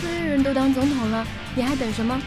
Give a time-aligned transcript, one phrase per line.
[0.00, 1.26] 黑人都当总统了，
[1.56, 2.20] 你还等什么？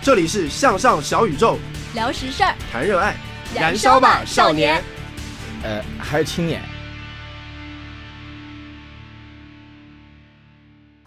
[0.00, 1.58] 这里是向上小宇宙，
[1.94, 3.16] 聊实事儿，谈热爱，
[3.52, 4.80] 燃烧吧少年。
[5.64, 6.62] 呃，还是青年。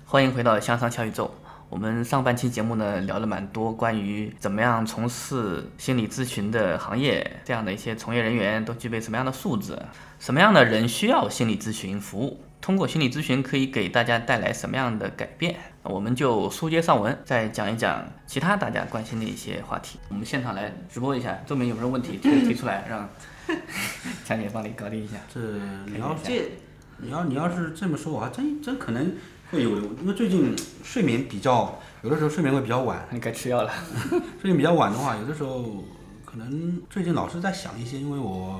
[0.03, 1.33] 欢迎回到向上小宇宙。
[1.69, 9.77] 我们上半期节目呢聊了蛮多关于怎么样从事心理咨询的行业，这样的一些从业人员都具备什么样的素质，
[10.19, 19.99] 什么样的人需要心理咨询服务，通过心理咨询可以给大家带来什么样的改变，我们就书接上文，再讲一讲其他大家关心的一些话题。
[20.09, 23.07] 我们现场来直播一下，周明有什么问题提提出来，让
[24.25, 25.17] 强姐帮你搞定一下。
[25.31, 25.39] 这
[25.85, 26.53] 你要这，
[26.97, 29.13] 你要你要是这么说，我还真真可能。
[29.51, 29.69] 会有，
[30.01, 33.07] 因为最近睡眠比较，有的时候睡眠会比较晚。
[33.11, 33.71] 你该吃药了。
[34.41, 35.83] 睡眠比较晚的话，有的时候
[36.25, 38.59] 可能最近老是在想一些，因为我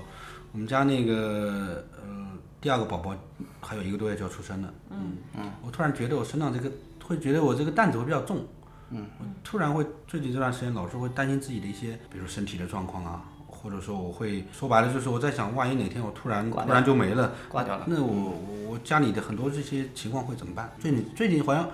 [0.52, 2.15] 我们家那个呃
[2.62, 3.16] 第二个宝宝
[3.62, 4.74] 还有一个多月就要出生了。
[4.90, 5.52] 嗯嗯。
[5.64, 6.72] 我突然觉得我身上这个
[7.04, 8.46] 会觉得我这个担子会比较重。
[8.90, 9.06] 嗯。
[9.20, 13.24] 我突然会最近这段时间老是会担心自己的一些，比如身体的状况啊。
[13.66, 18.40] 或者说我会说白了就是我在想，万一哪天我突然突然就没了，挂掉了，那我
[18.70, 20.72] 我家里的很多这些情况会怎么办？
[20.80, 21.68] 最近最近好像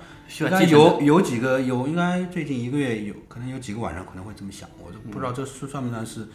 [0.70, 6.26] 有有几个有应该最近一个月有可能有几个晚上可能会这么想，我都不知道这是算不算是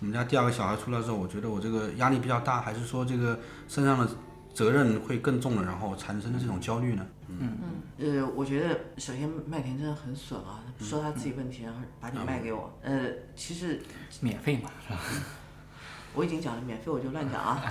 [0.00, 4.06] 我们家第二个小孩出来之后，我觉得我这个压力比较大，还是说这个身上的
[4.52, 7.06] 责任会更重了，然后产生的这种焦虑呢？
[7.28, 7.58] 嗯。
[7.98, 13.80] 嗯，呃，我觉得首先麦田真的很损啊，说他自己问题，然后把你卖给我，呃，其实
[14.20, 15.00] 免费嘛，是吧？
[16.14, 17.62] 我已经讲了，免费我就乱讲啊，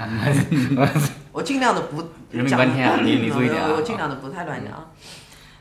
[1.34, 1.98] 我尽量的不
[2.32, 4.92] 人命关天啊， 你你注意点啊，我尽量的不太乱讲啊，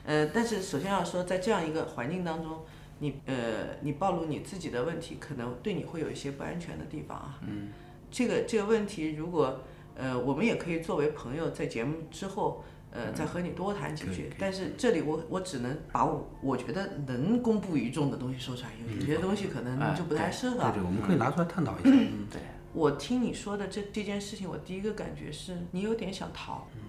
[0.04, 2.64] 呃，但是首先要说，在这样一个环境当中，
[2.98, 7.70] 你呃，你暴露你自己的问题，可能对你会有一些不安全的地方啊，嗯，
[8.10, 9.60] 这个这个问题，如果
[9.96, 12.64] 呃，我们也可以作为朋友，在节目之后。
[12.96, 20.56] 呃，再和你多谈几句，但是这里我我只能把我我觉得能公布于众的东西说出来，有些东西可能就不太适合。
[20.56, 21.90] 对对，我们可以拿出来探讨一下。
[21.92, 22.40] 嗯，对。
[22.72, 26.66] 我听你说的这这件事情，我第一个感觉是你有点想逃。
[26.74, 26.80] 嗯，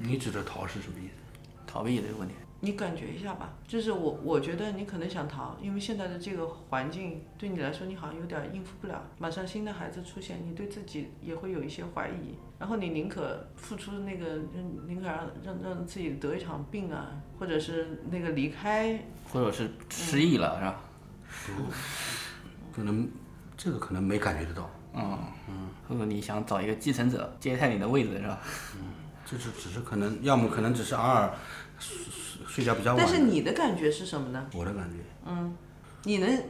[0.00, 1.14] 你指的逃是什么意思？
[1.66, 2.34] 逃避这个问题。
[2.64, 9.02] 你感觉一下吧，就是我我觉得你可能想逃，因为现在的这个环境对你来说，你好像有点应付不了。
[9.18, 14.36] 马上新的孩子出现，你对自己也会有一些怀疑，然后你宁可付出那个，
[14.86, 18.98] 宁可让让让自己得一场病啊，或者是那个离开，
[19.30, 20.80] 或者是失忆了，是吧？
[21.58, 23.06] 不，可能
[23.58, 24.70] 这个可能没感觉得到。
[24.94, 28.40] 嗯嗯，或者你想找一个继承者接替你的位置，是吧？
[28.76, 28.94] 嗯，
[29.26, 31.30] 就是只是可能，要么可能只是偶尔。
[32.46, 34.46] 睡觉比较晚，但是你的感觉是什么呢？
[34.54, 35.56] 我的感觉，嗯，
[36.04, 36.42] 你能，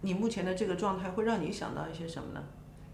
[0.00, 2.42] 你目前的这个状态会让你想到一些什么呢？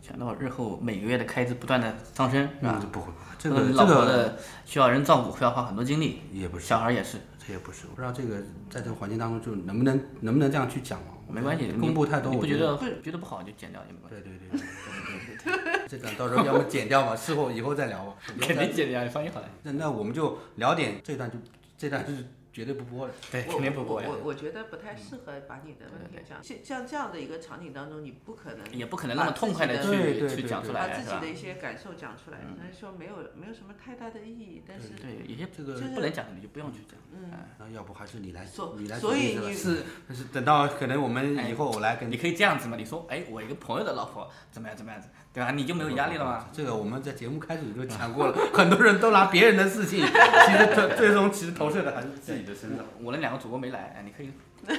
[0.01, 2.81] 想到日后每个月的开支不断的上升，是吧？
[2.93, 7.87] 不会，这个老婆的需要人照顾，需要花很多精力，也不是，小孩也是，这也不是。
[7.91, 8.37] 我不知道这个
[8.71, 14.21] 在这个环境当中，就能不能能不能这样去讲没关系，公布太多，我不觉得得觉得不好就剪掉也没关系。
[14.21, 18.15] 对对对对对对，这个到时候要么剪掉吧，事后以后再聊吧。
[18.41, 19.49] 肯定剪掉，你放心好了。
[19.65, 21.37] 那那我们就聊点这段，就
[21.77, 22.25] 这段就是。
[22.57, 24.09] 绝对不播的，对，肯定不播呀。
[24.11, 32.39] 我我觉得不太适合把你的问题讲，像像这样的一个场景当中，你不可能，也不可能那么痛快的去去讲出来，把自己的一些感受讲出来。
[32.57, 36.99] 那说没有没有什么太大的意义，但是对有些这个不能讲的你就不用去讲。
[37.13, 38.47] 嗯，那要不还是你来，
[38.79, 38.99] 你来。
[38.99, 39.83] 所以你是
[40.15, 42.77] 是等到可能我们以后我来跟你可以这样子嘛？
[42.79, 45.51] 你说，哎，我一个朋友的老婆怎么样怎么样子，对吧？
[45.51, 46.47] 你就没有压力了吗？
[46.51, 52.79] 这个我们在节目开始就讲过了，很多人都拿别人的事情，其实最最终其实投射的还是自己的身上。
[53.03, 54.33] 我那两个主播没来，哎，你可以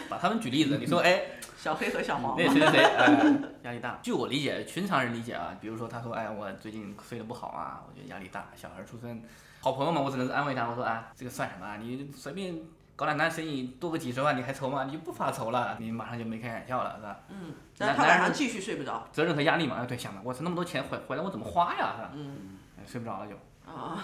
[0.10, 0.80] 把他们举例子。
[0.80, 1.22] 你说，哎，
[1.56, 4.00] 小黑和小毛，那谁谁谁， 哎，压力大。
[4.02, 9.22] 据我理解，寻常人理解啊，比如说他说，哎，我最近睡得不好啊，我觉得压力大，小孩出生，
[9.62, 11.78] 好朋友嘛，我只能是安慰他，我说啊，这个算什么啊？
[11.80, 12.56] 你随便
[12.98, 14.84] 搞点单生意多个几十万，你还愁吗？
[14.84, 17.20] 你就不发愁了，你马上就眉开眼笑了，是吧？
[17.30, 19.08] 嗯，但他晚上继续睡不着。
[19.14, 22.12] 责任和压力嘛，对，想着我操那么多钱回回来我怎么花呀，是吧？
[22.16, 23.36] 嗯，睡不着了就。
[23.72, 24.04] 啊，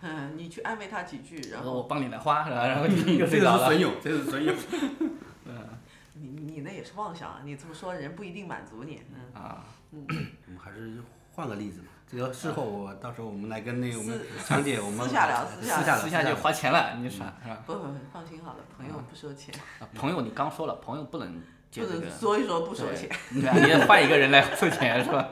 [0.00, 2.66] 嗯，你去安慰他几句，然后我帮你来花，是吧？
[2.66, 3.68] 然后 你又这睡着了。
[3.68, 4.52] 个是损友，这个是损友。
[5.46, 5.68] 嗯
[6.14, 7.40] 你你那也是妄想啊！
[7.44, 9.02] 你这么说人不一定满足你。
[9.14, 10.06] 嗯啊，嗯，
[10.46, 11.00] 我们还是
[11.32, 11.86] 换个例子嘛。
[12.14, 17.56] 这个事后我到时候我们来跟那个我们强姐我们私下聊，私下聊，私下就花钱了，你耍是吧？
[17.64, 19.54] 不不不，放心好了，朋友不收钱。
[19.94, 21.40] 朋友，你刚说了，朋友不能
[21.74, 23.08] 不能，说一说不收钱。
[23.32, 25.26] 对啊，你要换一个人来收钱是吧？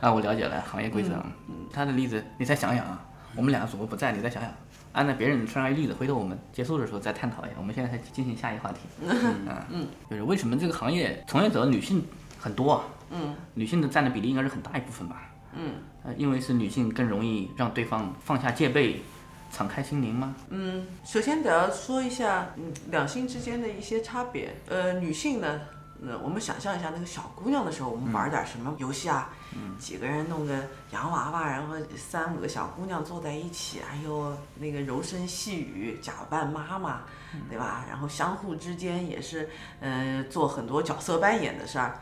[0.00, 1.14] 啊，我了解了行业规则。
[1.48, 3.04] 嗯，他的例子你再想想啊，
[3.34, 4.54] 我们两个主播不在，你再想想，
[4.92, 7.56] 按照别人身上一例子，回头我们结束的时候再探讨一下。
[7.58, 8.78] 我们现在再进行下一话题。
[9.02, 12.06] 嗯嗯，就是为什么这个行业从业者女性
[12.38, 12.84] 很多啊？
[13.10, 15.28] 嗯，女性的占的比例应该是很大一部分吧？
[15.54, 19.02] 嗯，呃，因为是女性更容易让对方放下戒备，
[19.50, 20.34] 敞开心灵吗？
[20.50, 24.54] 嗯，首先得要说一下，嗯，两性之间的一些差别。
[24.68, 25.60] 呃，女性呢。
[26.04, 29.30] 呃，我们想象一下那个小姑娘的时候，我们玩点什么游戏啊？
[29.54, 30.52] 嗯、几个人弄个
[30.90, 37.02] 洋娃娃，然后三五个小姑娘坐在一起，哎呦，那个柔声细语，假扮妈妈，
[37.48, 37.84] 对吧？
[37.88, 42.00] 然后相互之间也是，呃，做很多角色扮演的事儿。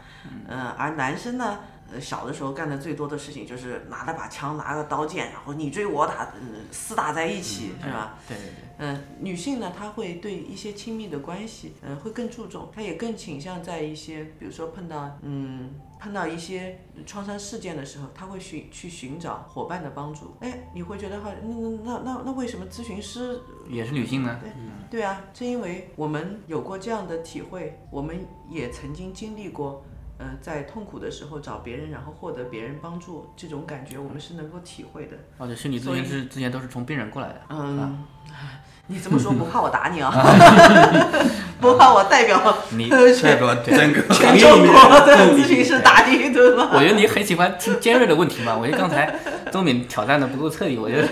[0.49, 1.59] 呃，而男生呢，
[1.93, 8.19] 呃，小的时候干的最多的事情就是拿了把枪，拿个刀剑，然后你追我打，嗯、厮打在一起，是吧？
[8.29, 8.55] 对对对。
[8.79, 20.35] 嗯、呃，女性呢，她会对一些亲密的关系，嗯、呃，会更注重，她也更倾向在一些，比如说碰到，嗯，碰到一些创伤事件的时候，她会寻去寻找伙伴的帮助。
[20.41, 21.55] 哎，你会觉得哈，那
[21.85, 24.41] 那那那为什么咨询师也是女性呢？
[24.41, 24.51] 对，
[24.91, 29.85] 对啊，正因为我们有过这样的体会，我们也曾经经历过。
[30.21, 35.17] 呃，在痛苦的时候找别人，然后获得别人帮助，这种感觉我们是能够体会的。
[35.39, 37.41] 哦，对，心理咨询师之前都是从病人过来的。
[37.49, 38.05] 嗯，
[38.89, 40.13] 你这么说不怕我打你啊？
[41.59, 44.75] 不怕我代表 你代表整个全中国
[45.07, 46.69] 的咨询师打你一顿吗？
[46.75, 48.55] 我觉得你很喜欢听尖锐的问题嘛。
[48.55, 49.19] 我觉得刚才
[49.51, 51.09] 周敏挑战的不够彻底，我觉得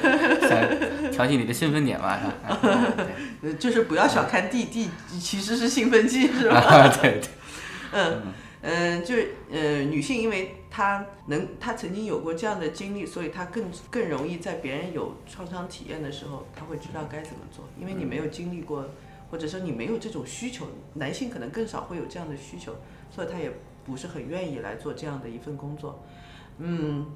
[0.47, 2.79] 想调节你的兴奋点嘛，是吧？
[3.41, 6.57] 对，就是不要小看弟弟，其实是兴奋剂，是吧？
[6.61, 7.29] 啊，对对。
[7.93, 8.23] 嗯。
[8.61, 17.65] 嗯，就是呃，女性，因为她能，她曾经有过这样的经历，所以她更更容易在别人有创伤体验的时候，她会知道该怎么做。
[17.81, 18.85] 因为你没有经历过，
[19.31, 22.75] 或者说你没有这种需求，男性可能更少会有这样的需求，
[23.13, 23.53] 所以他也
[23.85, 26.03] 不是很愿意来做这样的一份工作。
[26.59, 27.07] 嗯，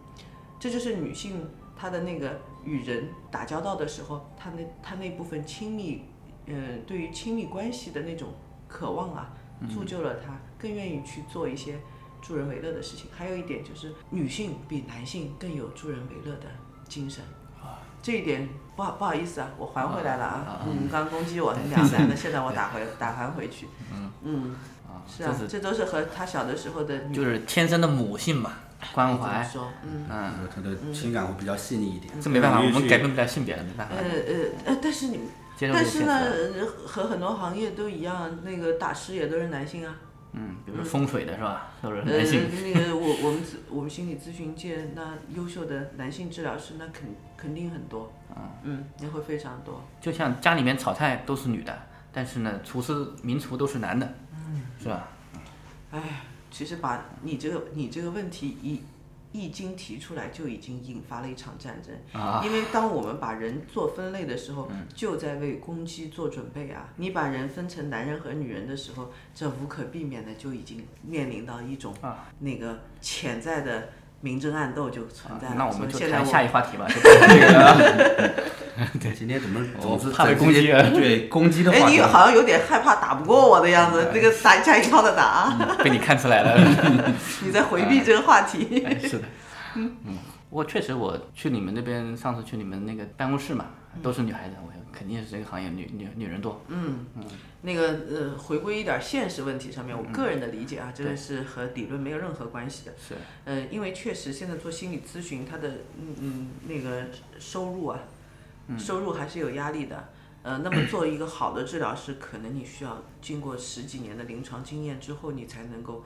[0.61, 6.03] 这就是女性她的那个与人打交道的时候，她那她那部分亲密，
[6.47, 8.29] 嗯、呃，对于亲密关系的那种
[8.69, 9.35] 渴望啊。
[9.73, 11.81] 铸就了她更愿意去做一些
[12.23, 13.07] 助人为乐的事情。
[13.11, 16.47] 还有一点就是，女性比男性更有助人为乐的
[16.89, 17.25] 精神。
[18.01, 20.61] 这一点不好不好意思啊，我还回来了啊！
[20.67, 23.69] 嗯，刚攻击我两男的，现在我打回打还回去。
[23.95, 24.57] 嗯嗯，
[25.07, 26.99] 是啊，这都是和他小的时候的。
[27.11, 28.55] 就是天生的母性嘛，
[28.93, 29.41] 关怀。
[29.45, 32.13] 说，嗯嗯，他的情感会比较细腻一点。
[32.21, 33.95] 这没办法，我们改变不了性别了，没办法。
[33.95, 35.21] 呃呃呃，但是你。
[35.61, 36.21] 但是呢，
[36.85, 39.95] 和很多行业都一样，那个大师也都是男性啊。
[40.33, 42.41] 嗯，比如风水的是吧，都是男性。
[42.41, 48.13] 呃，那个我我们我们心理咨询界那优秀的男性治疗师那肯肯定很多。
[48.35, 49.85] 嗯嗯，也会非常多。
[50.01, 51.79] 就像家里面炒菜都是女的，
[52.13, 55.09] 但是呢，厨师名厨都是男的，嗯，是吧？
[55.91, 58.83] 哎，其实把你这个你这个问题一。
[59.33, 61.95] 一经提出来，就已经引发了一场战争。
[62.21, 66.89] 啊、因为当我们把人做分类的时候，嗯、就在为攻击做准备啊！
[66.97, 73.89] 你把人分成男人和女人的时候，这无可避免的就已经面临到一种啊那个潜在的
[74.23, 75.53] 明争暗斗就存在了。
[75.53, 76.87] 啊、那我们就现在谈下一话题吧。
[78.99, 80.67] 对，今天怎么总是怕被攻击？
[80.95, 85.77] 对攻击的话，哎，你好像有点害怕打不过我的样子，这个打加引号的打啊！
[85.85, 86.59] 被你看出来了，
[87.45, 88.83] 你在回避这个话题。
[88.87, 89.25] 哎，是的，
[89.75, 90.17] 嗯 嗯，
[90.49, 93.67] 不过确实，我去你们那边，上次去你们那个办公室嘛，
[94.03, 96.61] 都是女孩子，我肯定是这个行业女女女人多。
[96.69, 97.25] 嗯嗯，
[97.63, 102.93] 那个呃，回归一点现实问题上面，我个人的理解啊，这个是和理论没有任何关系的。
[102.97, 103.15] 是。
[103.45, 105.69] 呃，因为确实现在做心理咨询，他的
[105.99, 107.07] 嗯嗯那个
[107.39, 107.99] 收入啊，
[108.79, 110.09] 收入还是有压力的。
[110.43, 116.05] 呃，那么做一个好的治疗师，可能你需要经过十几年的临床经验之后，你才能够。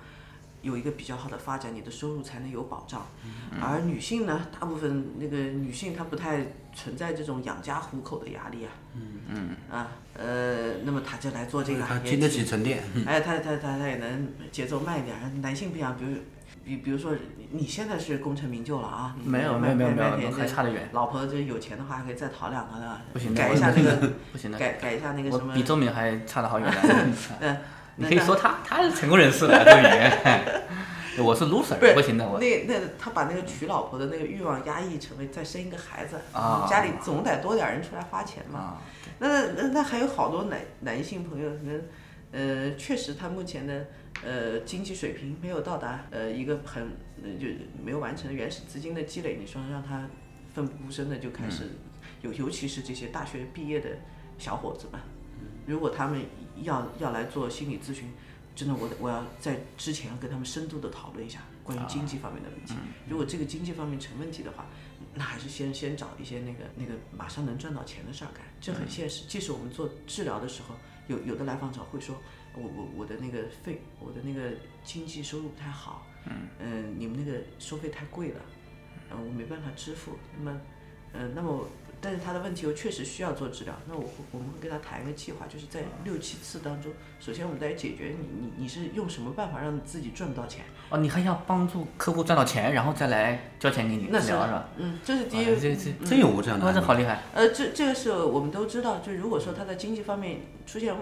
[0.62, 3.06] 有一个比较好的发展，你的收入才能有保障。
[3.60, 6.44] 而女性呢，大部分那个女性她不太
[6.76, 8.70] 存在这种养家糊口的压力啊。
[8.94, 12.84] 嗯嗯啊，呃，那么他就来做这个行业，她经得起沉淀。
[13.04, 15.16] 哎，他他他他也能节奏慢一点。
[15.42, 16.18] 男性不一样，比如
[16.64, 17.12] 比比如说
[17.50, 20.88] 你现在是功成名就了啊，没有没有没有没有，还差得远。
[20.92, 25.54] 老婆这有钱的话，还可以再讨两个 的，不行改一下那个，不行的，改改一下那个什么。
[25.54, 26.70] 比周敏还差得好远
[27.40, 27.56] 嗯。
[27.98, 30.65] 你可以说他他是成功人士了，周敏，
[31.22, 32.38] 我是 loser，不不行的我。
[32.38, 38.58] 那那他把那个娶老婆的那个欲望压抑成为再生一个孩子，啊、家里总得多点人出来花钱嘛。
[38.58, 38.82] 啊、
[39.18, 41.82] 那那那还有好多男男性朋友可能，
[42.32, 43.86] 呃，确实他目前的
[44.24, 46.88] 呃经济水平没有到达呃一个很
[47.38, 47.46] 就
[47.82, 50.08] 没有完成原始资金的积累，你说让他
[50.54, 51.64] 奋不顾身的就开始
[52.22, 53.88] 尤，尤其是这些大学毕业的
[54.38, 55.00] 小伙子们，
[55.66, 56.20] 如果他们
[56.62, 58.12] 要要来做心理咨询，
[58.56, 62.74] 真的我我要在之前要跟他们深度的讨论一下关于经济方面的问题。
[63.06, 64.66] 如果这个经济方面成问题的话，
[65.14, 69.24] 那还是先先找一些那个那个马上能赚到钱的事儿干，这很现实。
[69.28, 70.74] 即使我们做治疗的时候，
[71.06, 72.16] 有有的来访者会说，
[72.54, 76.06] 我我我的那个费，我的那个经济收入不太好，
[76.58, 78.40] 嗯，你们那个收费太贵了，
[79.10, 80.12] 嗯，我没办法支付。
[80.38, 80.60] 那么，
[81.12, 81.68] 嗯，那么。
[82.00, 90.64] 但是他的问题又确实需要做治疗，那我我们会跟他谈一个计划，就是在六七次当中，首先我们得解决你你你是用什么办法让你自己赚不到钱？
[90.90, 94.68] 哦，你还要帮助客户赚到钱，然后再来交钱给你治疗是吧？
[94.76, 95.44] 嗯，这是第一。
[95.44, 96.66] 这这真有过这样的？
[96.66, 97.22] 哇，这好厉害！
[97.34, 100.94] 呃，这这个是我们都知道，就如果说他在经济方面出现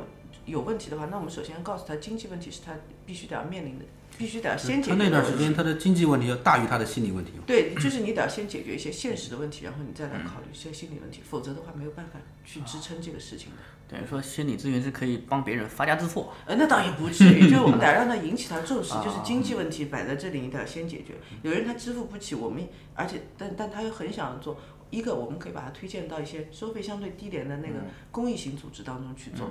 [0.46, 2.72] 有问题的话，那我们首先告诉他，经济问题是他
[3.04, 3.84] 必须得要面临的。
[4.16, 4.96] 必须得要先解决。
[4.96, 7.32] 他那段时间他的经济问题要大于他的心理问题。
[7.46, 13.56] 对，就是你得要先解决一些现实的问题，然后你再来考虑一些心理问题，否则的话没有办法去支撑这个事情的。
[13.86, 16.28] 等于说心理咨询是可以帮别人发家致富。
[16.46, 21.14] 呃，那倒也不至于， 就是我们得让他引起他重视，就是经济问题摆在这里，你得要先解决。
[21.42, 24.56] 有人他支付不起，我们而且但但他又很想做，
[24.90, 27.74] 一个我们可以把他推荐到一些收费相对低廉的那个
[28.10, 29.50] 公益型组织当中去做。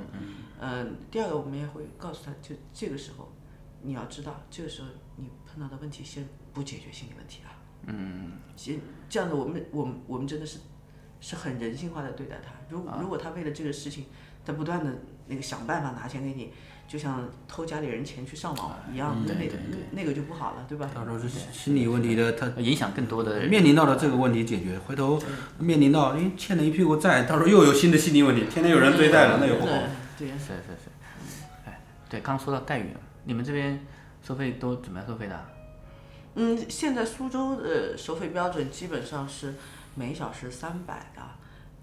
[0.60, 0.96] 嗯。
[1.12, 3.32] 第二个我们也会告诉他，就这个时候。
[3.84, 4.88] 你要知道，这个时候
[5.18, 7.52] 你碰到的问题，先不解决心理问题啊。
[7.86, 8.32] 嗯。
[8.56, 10.60] 先这样的，我们我们我们真的是
[11.20, 12.52] 是很人性化的对待他。
[12.70, 14.06] 如如果他为了这个事情，
[14.46, 14.92] 他不断的
[15.28, 16.52] 那个想办法拿钱给你，
[16.88, 19.34] 就像偷家里人钱去上网一样，那
[19.92, 20.90] 那个就不好了，对吧？
[20.94, 23.48] 到时候是心理问题的，他影响更多的。
[23.48, 25.22] 面临到了这个问题解决，回头
[25.58, 29.72] 面临到因为欠了一屁股债，到时候又有新的心理问题，天天有人追债了，那又不好。
[30.18, 30.90] 对，是是是。
[31.66, 32.88] 哎，对，刚说到待遇。
[33.26, 33.80] 你们这边
[34.22, 35.46] 收费都怎么样收费的？
[36.36, 39.54] 嗯，现在苏州的收费标准基本上是
[39.96, 41.22] 每小时三百的，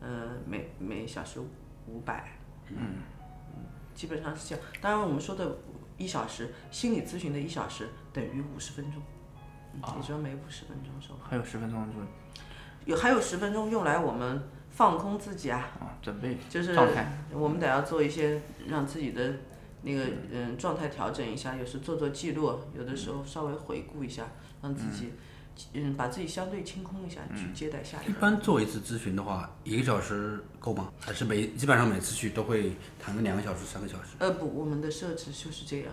[0.00, 1.40] 呃，每每小时
[1.86, 2.32] 五百。
[2.68, 2.76] 嗯。
[2.76, 4.64] 嗯，基本上是这样。
[4.80, 5.56] 当然，我们说的
[5.96, 9.00] 一小时心理咨询的一小时等于五十分钟，
[9.74, 11.18] 也就每五十分钟收。
[11.22, 11.94] 还有十分钟就。
[12.86, 15.58] 有还有十分钟用来我们放空自己啊。
[15.78, 16.36] 啊，准备。
[16.48, 16.76] 就是
[17.32, 19.32] 我们得要做一些让自己的。
[19.82, 24.28] 那个嗯，状态调整一下，有时做做记录，有的时候稍微回顾一下，
[24.60, 25.12] 让自己
[25.72, 28.10] 嗯把自己相对清空一下，去接待下一个。
[28.12, 30.92] 一般做一次咨询的话，一个小时够吗？
[31.00, 34.10] 还是每基本上每次去都会谈个两个小时、三个小时？
[34.18, 35.86] 呃不，我们的设置就是这样，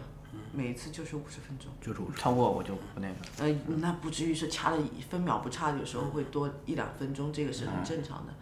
[0.51, 1.71] 每一次就是五十分钟。
[1.81, 1.99] 就是。
[2.19, 3.15] 超过我就不那个。
[3.39, 8.33] 呃，那不至于是掐的一分秒不差，有时候会多一两分钟，这个是很正常的。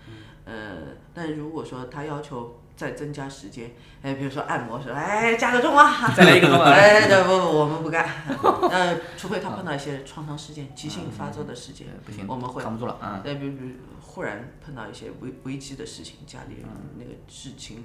[0.45, 2.59] 呃，但如果说他要求。
[2.75, 8.05] 再增加时间，哎，比如说按摩时候，哎，加个钟啊，再来一个钟啊，哎，不不，我们不干，
[8.69, 13.53] 呃，除非他碰到一些创伤事件、急性发作的事件，不行，我们会扛不住了，嗯，再比如
[14.01, 16.65] 忽然碰到一些危危机的事情，家里
[16.97, 17.83] 那个事情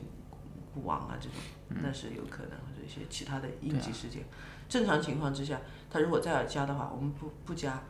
[0.74, 1.38] 不亡啊这种，
[1.82, 4.24] 那是有可能或者一些其他的应急事件。
[4.68, 7.82] 正常情况之下，他如果再要加的话，我们不不加。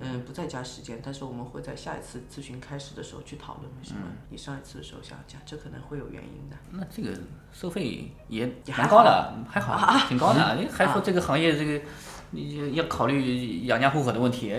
[0.00, 4.00] 嗯，不再加时间，但是我们会在下一次咨询开始的时候去讨论为什么
[4.30, 6.56] 你上一次的时候想加，这可能会有原因的。
[6.70, 7.18] 那这个
[7.52, 10.56] 收费也蛮高的，还好，挺高的。
[10.56, 11.84] 你还说这个行业这个，
[12.30, 14.52] 你要考虑养家糊口的问题，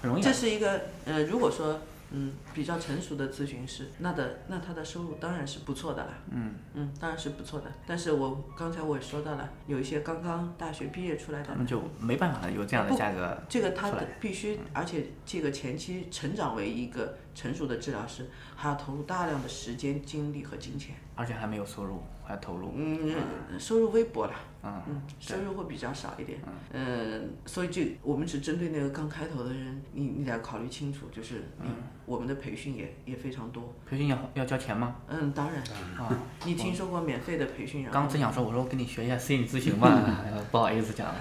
[0.00, 0.22] 很容易。
[0.22, 1.80] 这是一个呃，如果说。
[2.12, 6.12] 嗯，比较成熟的咨询师，那的那他的收入当然是不错的了。
[6.30, 7.72] 嗯嗯，当然是不错的。
[7.86, 13.36] 但是我刚才我也说到了，有一些刚刚大学毕业出来的，他们就没办法有这样的价格。
[13.48, 20.94] 这个他的必须，而且这个前期成长为一个成熟的治疗师，还要投入大量的时间、精力和金钱。
[21.14, 22.72] 而且还没有收入，还要投入。
[22.74, 23.14] 嗯，
[23.58, 24.32] 收入微薄了。
[24.64, 26.38] 嗯嗯，收入会比较少一点。
[26.72, 31.68] 嗯，所以这我们只针对那个刚开头的人，你你得考虑清楚，就是你
[32.06, 33.72] 我们的培训也也非常多。
[33.88, 34.96] 培训要要交钱吗？
[35.08, 35.62] 嗯，当然。
[35.98, 37.86] 啊，你听说过免费的培训？
[37.90, 41.14] 刚正想说，我说跟你学一下心理咨询吧， 不好意思讲了。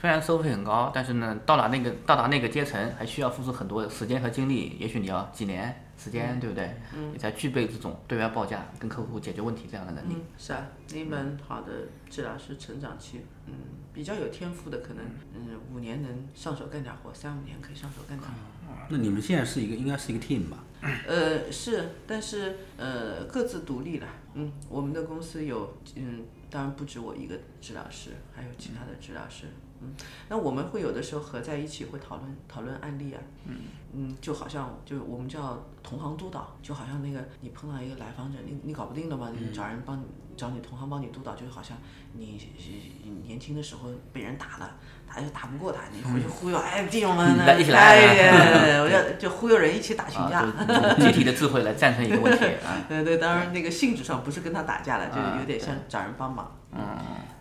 [0.00, 4.76] 虽然收费很高，但是呢，到达那个到达那个阶层，还需要付出很多时间和精力。
[4.78, 6.70] 也许你要几年时间，对不对？
[6.94, 7.12] 嗯。
[7.12, 10.14] 你才具备这种对外报价、跟客户解决问题这样的能力。
[10.14, 11.72] 嗯，是啊，一门好的
[12.08, 13.54] 治疗师成长期，嗯，
[13.92, 18.63] 比较有天赋的，可能嗯五年能上手干点活，三五年可以上手干点活。
[18.88, 20.64] 那你们现在是一个应该是一个 team 吧？
[21.06, 24.06] 呃，是，但是呃各自独立了。
[24.34, 29.46] 嗯，我们的公司有嗯，当然不止我一个治疗师，还有其他的治疗师。
[29.46, 29.63] 嗯，
[30.28, 33.20] 那我们会有的时候合在一起会讨论讨论案例啊。
[33.46, 33.56] 嗯
[33.96, 40.04] 嗯，就好像就我们叫同行督导，就好像那个你碰到一个来访者，你你搞不定的嘛，你找人帮你
[40.36, 41.76] 找你同行帮你督导，就好像
[42.12, 42.40] 你
[43.24, 44.76] 年轻的时候被人打了，
[45.06, 50.44] 打又打不过他，你回去忽悠，哎弟兄们，来一起来，哎， 我要就忽悠人一起打群架，
[50.98, 52.74] 集体的智慧来战胜一个问题啊。
[52.88, 56.50] 对对，当然那个性质上不是跟他打架了，就有点像找人帮忙。
[56.72, 56.80] 嗯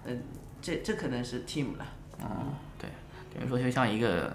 [0.05, 0.21] 嗯，
[0.61, 1.85] 这这可能是 team 了。
[2.23, 2.89] 嗯，对，
[3.33, 4.31] 等于说就像一个，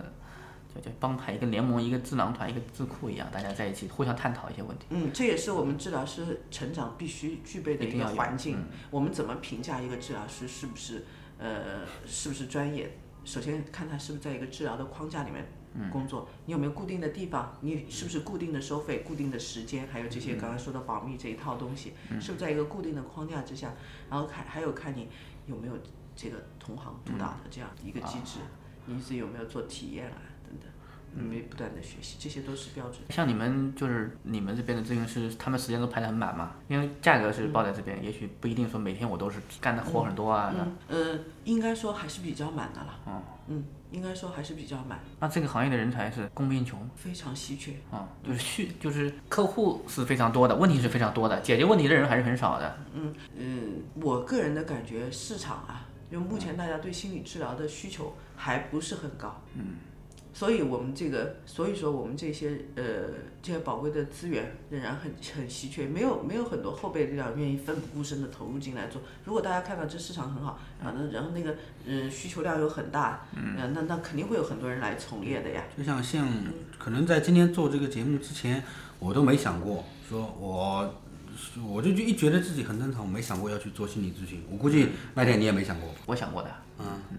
[0.74, 4.86] 就就帮派、一个联盟、一个智囊团、一个智库一样，大家在一起互相探讨一些问题。
[4.90, 8.62] 嗯，这也是我们治疗师成长必须具备的一个环境。
[8.90, 11.04] 我们怎么评价一个治疗师是不是
[11.38, 12.90] 呃是不是专业？
[13.24, 15.46] 首先看他是不是在一个治疗的框架里面
[15.90, 17.56] 工作，你有没有固定的地方？
[17.60, 19.86] 你是不是固定的收费、固定的时间？
[19.90, 23.72] 还有这些刚刚说的保密这一套东西，是不是在一个固定的框架之下？
[24.10, 25.08] 然后看还有看你
[25.46, 25.74] 有没有。
[26.20, 28.40] 这个同行督导的这样一个机制，
[28.86, 30.18] 你是有没有做体验啊？
[30.44, 30.68] 等等，
[31.16, 32.16] 有没有不断的学习？
[32.18, 33.02] 这些都是标准。
[33.10, 36.56] 像你们就是你们这边的咨询师，他们时间都排得很满嘛？
[36.66, 40.52] 因为价格是报在这边，也许不一定说每天我都是干的活很多啊。
[40.58, 42.98] 嗯，呃，应该说还是比较满的了。
[43.06, 44.98] 嗯嗯，应该说还是比较满。
[45.20, 47.72] 那这个行业的人才是供不应求，非常稀缺。
[47.92, 52.76] 啊，就是需就是客户是非常多的，问题是非常多的，解决问题的人还是很少的。
[52.92, 55.84] 嗯嗯，我个人的感觉，市场啊。
[56.10, 59.76] 因为目前大家对心理治疗的需求还不是很高，嗯，
[60.32, 62.84] 所以我们这个，所以说我们这些呃
[63.42, 69.02] 这些宝贵的资源仍然很很稀缺，没有没有很多后备力量愿意奋不顾身的投入进来做。
[69.24, 75.64] 如果大家看到这市场很好，然后然后那个嗯需求量又很大，嗯，那那肯定会有很多人来从业的呀。
[75.76, 76.26] 就像像
[76.78, 78.62] 可能在今天做这个节目之前，
[78.98, 80.94] 我都没想过说我。
[81.68, 84.42] 我就就一觉得自己很正常，我没想过要去做心理咨询。
[84.50, 86.50] 我估计那天你也没想过，我想过的。
[86.78, 87.18] 嗯嗯，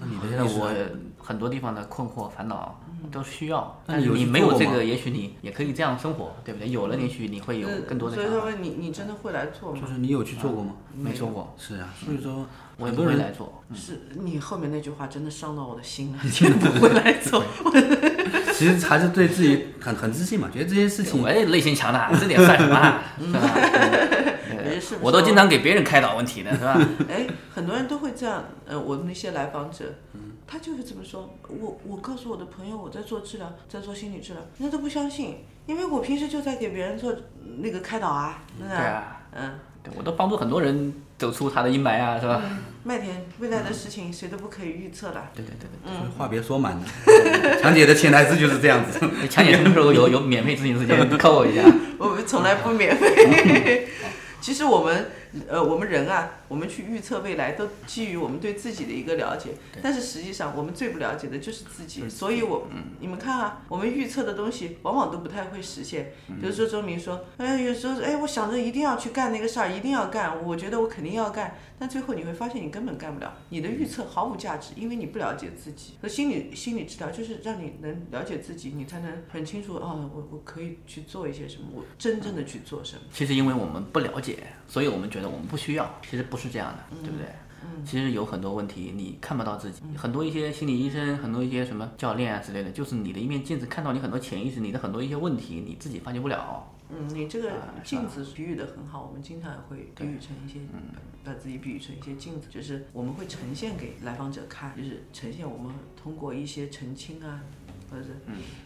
[0.00, 0.72] 那你的现在我
[1.18, 2.80] 很多地方的困惑、烦恼
[3.12, 6.70] 都需要，但是你没有这个，也许你也可以这样生活，对不对？
[6.70, 8.16] 有了，也许你会有更多的。
[8.16, 9.80] 所以说，你你真的会来做吗？
[9.80, 10.74] 就是你有去做过吗？
[10.96, 11.54] 没做过。
[11.58, 12.46] 是啊，所以说
[12.78, 13.62] 我也不会来做。
[13.74, 17.44] 是你后面那句话真的伤到我的心了， 真的不会来做。
[18.56, 23.00] 其实还是对自己很很自信嘛，觉得这些事情我也内心强大，这点算什么？
[24.80, 25.00] 是吧？
[25.00, 26.78] 我都经常给别人开导问题的，是吧？
[27.08, 28.44] 哎，很多人都会这样。
[28.66, 29.84] 呃，我们那些来访者，
[30.46, 31.36] 他就是这么说。
[31.48, 37.14] 我我告诉我的朋友我在做治疗，在做心理治疗，人家都不相信，因为我平时就在给别人做
[37.58, 42.42] 那个开导啊，对啊，嗯，对我都帮助很多人走出他的阴霾啊，是吧？
[42.82, 45.22] 麦田，未来的事情谁都不可以预测的。
[45.34, 46.82] 对对对对，嗯，话别说满了。
[47.62, 48.98] 强姐的潜台词就是这样子。
[49.30, 51.62] 强姐什么时候有有免费咨询时间， 扣我一下。
[51.98, 53.88] 我们从来不免费。
[54.40, 55.10] 其实我们，
[55.48, 59.50] 呃，我们人啊，我们去预测未来都基于我们对自己的一个了解，
[59.82, 62.66] 但是实际上我们最不了解的就是自己，所以我，
[63.00, 66.12] 你们看啊，我们预测的东西往往都不太会实现。
[66.40, 75.94] 比如说周明说，哎，有时候，哎，我想着一定要去干那个事儿，一定要干，我觉得我肯定要干，但最后你会发现你根本干不了，你的预测毫无价值，因为你不了解自己。
[76.00, 83.02] 和心理心理治疗就是让你能了解自己，你才能很清楚啊，我我可以去做一些什么，我真正的去做什么。
[83.12, 87.26] 其实因为我们不了解，所以我们觉得我们不需要，其实不是这样的，对不对？
[87.64, 96.70] 嗯，其实有很多问题你看不到自己，很多一些心理医生，很多一些什么教练啊之类的，就是你的一面镜子，看到你很多潜意识，你的很多一些问题，你自己发现不了。
[96.88, 97.50] 嗯，你这个
[97.82, 100.60] 镜子比喻的很好，我们经常也会比喻成一些，
[101.24, 107.40] 把自己比喻成一些镜子，就是我们会呈现给来访者看，就是呈现我们通过一些澄清啊，
[107.96, 108.14] 或者是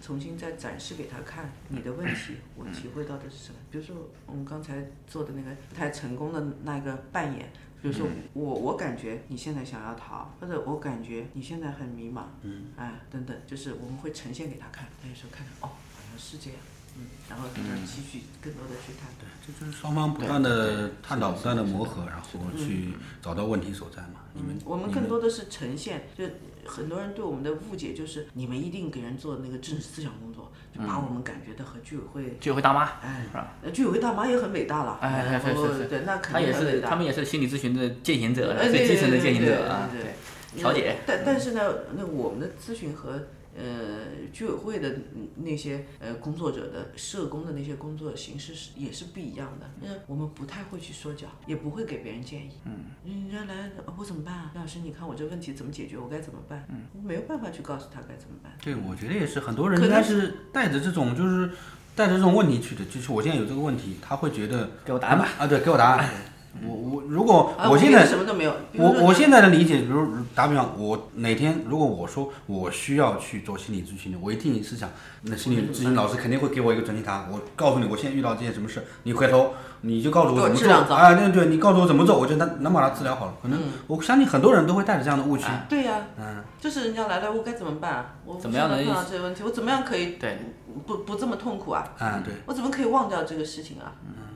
[0.02, 3.58] 重新再展示给他看你的问题，我体会到的是什么？
[3.70, 3.94] 比如说
[4.26, 7.48] 我们刚才做的那个不太成功的那个扮演，
[7.80, 16.58] 比如说我我感觉你现在想要逃，或者我感觉你现在很迷茫，嗯，哎等等，就是我们会呈现给他看，他有时候看看哦，好像是这样。
[16.96, 17.46] 嗯，然后
[17.86, 24.22] 继续更多的去探对，这就是双方不断的探讨、不断的磨合，然后去找到问题所在嘛。
[24.34, 26.24] 你们我们更多的是呈现，就
[26.66, 33.54] 很多人对我们的误解就是你们一定给人做那个政治思想工作，就把我们感觉的和居委会，居委会大妈，哎，是吧？
[33.72, 36.80] 居委会大妈也很伟大了，哎， 是是是，对，那肯定也是。
[36.80, 40.96] 他们也是心理咨询的践行者，哎最基层的践行者啊，对对对，调解。
[41.06, 41.60] 但但是呢，
[41.96, 43.20] 那我们的咨询和
[43.56, 44.96] 呃居委会的
[45.36, 49.70] 那些呃工作者的社工的那些工作形式是也是不一样的。
[49.80, 52.50] 那，我们不太会去说教，也不会给别人建议。
[52.64, 54.52] 嗯，人家来我怎么办啊？
[54.54, 55.98] 老师，你看我这问题怎么解决？
[55.98, 56.66] 我该怎么办？
[56.70, 58.52] 嗯，我没有办法去告诉他该怎么办。
[58.62, 61.50] 对，我觉得也是，很多人应该是带着这种就是
[61.96, 66.08] 带着这种问题去的，就是我现在有这个问题，他会觉得给我答案吧啊，对，给我答案。
[66.66, 74.90] 我我如果啊我现在什么都没有，我我现在的理解，比如打比方，我哪天如果我说我需要去做心理咨询的，我一定是想，
[75.22, 77.28] 那心理咨询老师肯定会给我一个整体答案。
[77.30, 81.14] 我告诉你，我现在遇到这些什么事，你回头你就告诉我怎么做啊？
[81.14, 83.34] 对对，你告诉我怎么做，我就能能把它治疗好了。
[83.40, 85.44] 可能我相信很多人都会带着这样的误区。
[85.68, 88.14] 对呀，嗯，就是人家来了，我该怎么办啊？
[88.26, 89.42] 我怎么样能碰到这个问题？
[89.44, 90.38] 我怎么样可以对
[90.86, 91.86] 不不这么痛苦啊？
[91.98, 93.92] 啊，对，我怎么可以忘掉这个事情啊？
[94.04, 94.29] 嗯，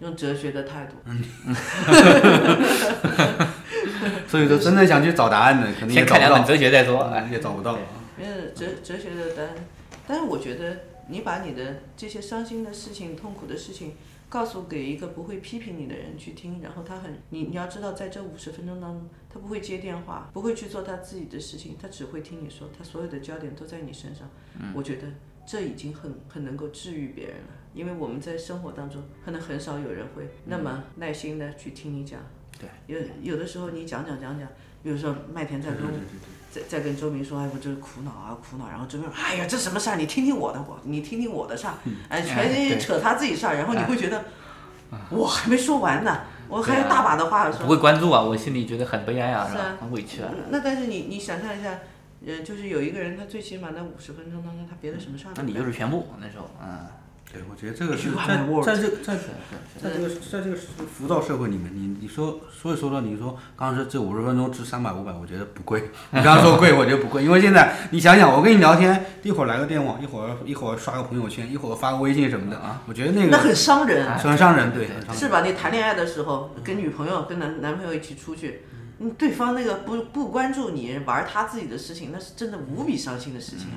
[0.00, 0.96] 用哲学的态度。
[1.04, 1.22] 嗯，
[4.26, 6.16] 所以说，真的想去找答案的，可能也找不到。
[6.16, 7.78] 先看两本哲学再说，哎，也找不到。
[8.18, 9.50] 嗯，哲哲学的答案，
[10.06, 10.78] 但是我觉得
[11.08, 13.94] 你把你的这些伤心的事情、痛苦的事情，
[14.28, 24.28] 告诉给一个不会批评你的人去听，然后他很，你你要知道，在这五十分钟当中，他不会接电话，不会去做他自己的事情，他只会听你说，他所有的焦点都在你身上。
[24.58, 25.06] 嗯，我觉得
[25.46, 27.52] 这已经很很能够治愈别人了。
[27.74, 32.20] 因为我们在生活当中，可能很少有人会那么耐心的去听你讲。
[32.58, 34.48] 对，有有的时候你讲讲讲讲，
[34.82, 35.82] 比如说麦田在跟
[36.50, 39.96] 在在跟周明说，哎，我这苦恼啊苦恼，然后周明说，哎呀，这什么事儿？
[39.96, 41.74] 你听听我的，我你听听我的事儿，
[42.08, 44.24] 哎，全扯他自己事儿，然后你会觉得，
[45.10, 47.60] 我还没说完呢，我还有大把的话说。
[47.62, 49.76] 不会关注啊，我心里觉得很悲哀啊，是吧？
[49.80, 50.30] 很委屈啊。
[50.50, 51.78] 那但是你你想象一下。
[52.26, 55.32] 呃，就是有一个人，他最起码那五十分钟当中，他别的什么事儿？
[55.36, 56.84] 那你就是全部那时候，嗯。
[57.30, 59.14] 对，我觉得这个是在在这在
[59.78, 65.90] 在这个在这个浮躁社会里面，你你说所以说呢，你说刚刚说这五十分钟值三百五百，我觉得不贵。
[66.10, 75.42] 你刚刚说贵，我觉得不贵，因为现在你想想，我跟你聊天，一会儿来个电话，一会儿一会儿刷个朋友圈，一会儿发个微信什么的啊，我觉得那个那很伤人，很伤人，对，是吧？
[75.42, 78.62] 你谈恋爱的时候，跟女朋友、跟男男朋友一起出去。
[79.00, 83.68] 嗯，对方那个不不关注你玩他自己的事情，那是真的无比伤心的事情。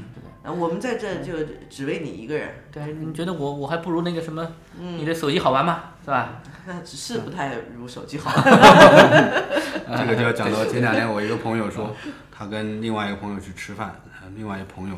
[0.44, 1.34] 啊，我们在这就
[1.70, 2.50] 只为你一个人。
[2.72, 4.48] 对，你觉得我我还不如那个什么，
[4.80, 5.84] 你的手机好玩吗？
[6.04, 6.42] 是吧？
[6.66, 8.44] 那只是不太如手机好玩。
[9.98, 11.96] 这个就要讲到前两天我一个朋友说，
[12.32, 14.02] 他跟另外一个朋友去吃饭，
[14.36, 14.96] 另外一个朋友，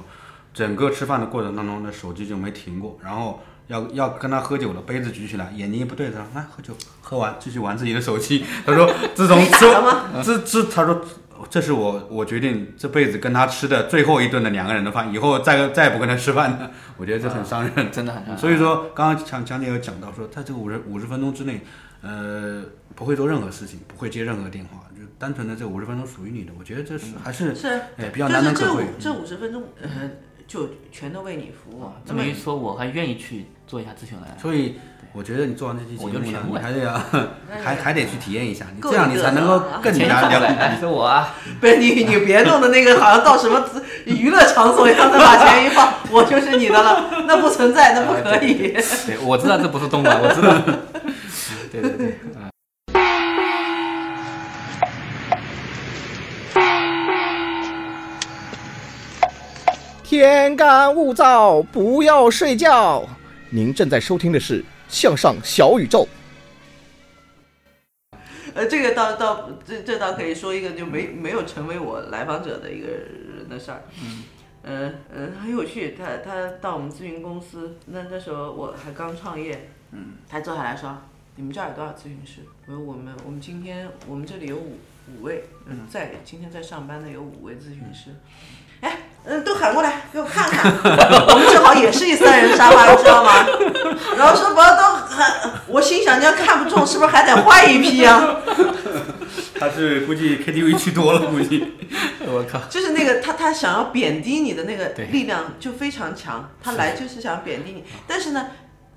[0.54, 3.42] 整个吃饭的过程当中，那手机就没停过，然后。
[3.68, 8.44] 要要跟他喝酒了，杯子举起来，眼睛一不对，他说来喝酒，喝完继续玩自己的手机。
[8.66, 9.66] 他说自从吃
[10.22, 11.02] 自自他说
[11.50, 16.72] 这是我我决定这辈子跟他吃的最后一顿的两个人的饭，以后再再也不跟他吃饭了。
[16.98, 18.38] 我觉得这很伤人，真的很伤人。
[18.40, 21.62] 所以说刚刚强强姐有讲到说，在这个五十五十分钟之内，
[22.02, 22.64] 呃，
[22.96, 26.52] 不会做任何事情，不会接任何电话，就单纯的这五十分钟属于你的。
[26.58, 28.86] 我觉得这是还是是哎比较难能可贵。
[29.00, 29.90] 这五十分钟呃。
[30.46, 31.86] 就全都为你服务。
[32.06, 34.38] 这么一说，我还愿意去做一下咨询来。
[34.38, 34.76] 所以
[35.16, 36.92] 我觉得你做完这期节目呢，你还得要，
[37.64, 40.80] 还还得去体验一下，你这样你才能够更加了解。
[40.80, 41.36] 是我啊？
[41.62, 43.64] 不是你，你别弄的那个好像到什么
[44.06, 48.76] 娱乐场所一样的，把钱一放，我就是你的了，那不存在，那不可以。
[49.06, 50.52] 对，我知道这不是动漫，我知道。
[51.72, 52.18] 对对对。
[60.04, 63.04] 天干物燥，不要睡觉。
[63.52, 64.62] 您正在收听的是
[64.94, 66.08] 《向上小宇宙》。
[68.54, 73.82] 呃，这个倒倒这这倒可以说一个就没没有成为我来访者的一个人的事儿。
[74.00, 74.24] 嗯。
[74.66, 75.96] 嗯嗯，很有趣。
[75.98, 79.72] 他他到我们咨询公司，那那时候我还刚创业。
[79.92, 80.14] 嗯。
[80.30, 80.96] 他坐下来说
[81.36, 84.78] ：“你们这儿有多少咨询师？”我说：“我们我们今天我们这里有五
[85.18, 88.12] 五位，嗯，在今天在上班的有五位咨询师。”
[88.46, 88.63] 哎，
[89.26, 90.70] 嗯，都喊过来给我看看，
[91.30, 93.46] 我们正好也是一三人沙发，你知道吗？
[94.18, 98.36] 然后说不要都喊，我心想，你要看不中，是不是还得换一批啊？
[99.60, 101.74] 他是估计 KTV 去多了，估计。
[102.26, 102.60] 我靠！
[102.70, 108.48] 就是那个他，他想要贬低你的那个力量就非常强，他来就是想贬低你，但是呢，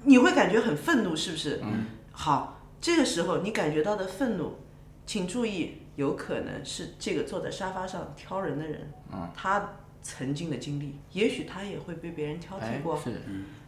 [0.05, 1.61] 你会感觉很愤怒，是不是？
[1.63, 1.87] 嗯。
[2.11, 4.59] 好，这个时候你感觉到的愤怒，
[5.07, 5.83] 请注意。
[5.97, 9.67] 有可能是这个坐在沙发上挑人的人，嗯他
[10.07, 12.97] 曾经的经历，也许他也会被别人挑剔过，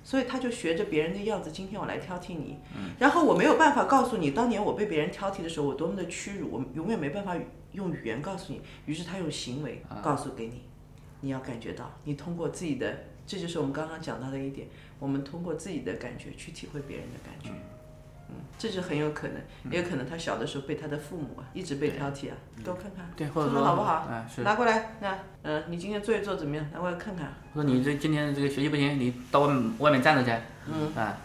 [0.04, 2.58] 所以他就学着别人的样子，今天我来挑剔你，
[3.00, 7.36] 然后我没有办法告诉你，当年我被别人挑剔的时候，我多么的屈辱，我永远没办法
[7.72, 10.62] 用语言告诉你，于是他用行为告诉给你，
[11.22, 14.68] 你要感觉到，你通过自己的这就是我们刚刚讲到的一点，
[15.00, 17.50] 我们通过自己的感觉去体会别人的感觉。
[17.50, 17.56] 嗯，
[18.58, 19.36] 这就很有可能，
[19.72, 24.08] 也有可能他小的时候被他的父母啊一直被挑剔啊，多看看，对，或者做的好不好？
[24.10, 26.66] 哎是拿过来，那嗯，你今天作业做怎么样？
[26.72, 27.32] 拿过来看看。
[27.52, 31.16] 我说你这今天这个学习不行，你到外面外面站着去，嗯啊，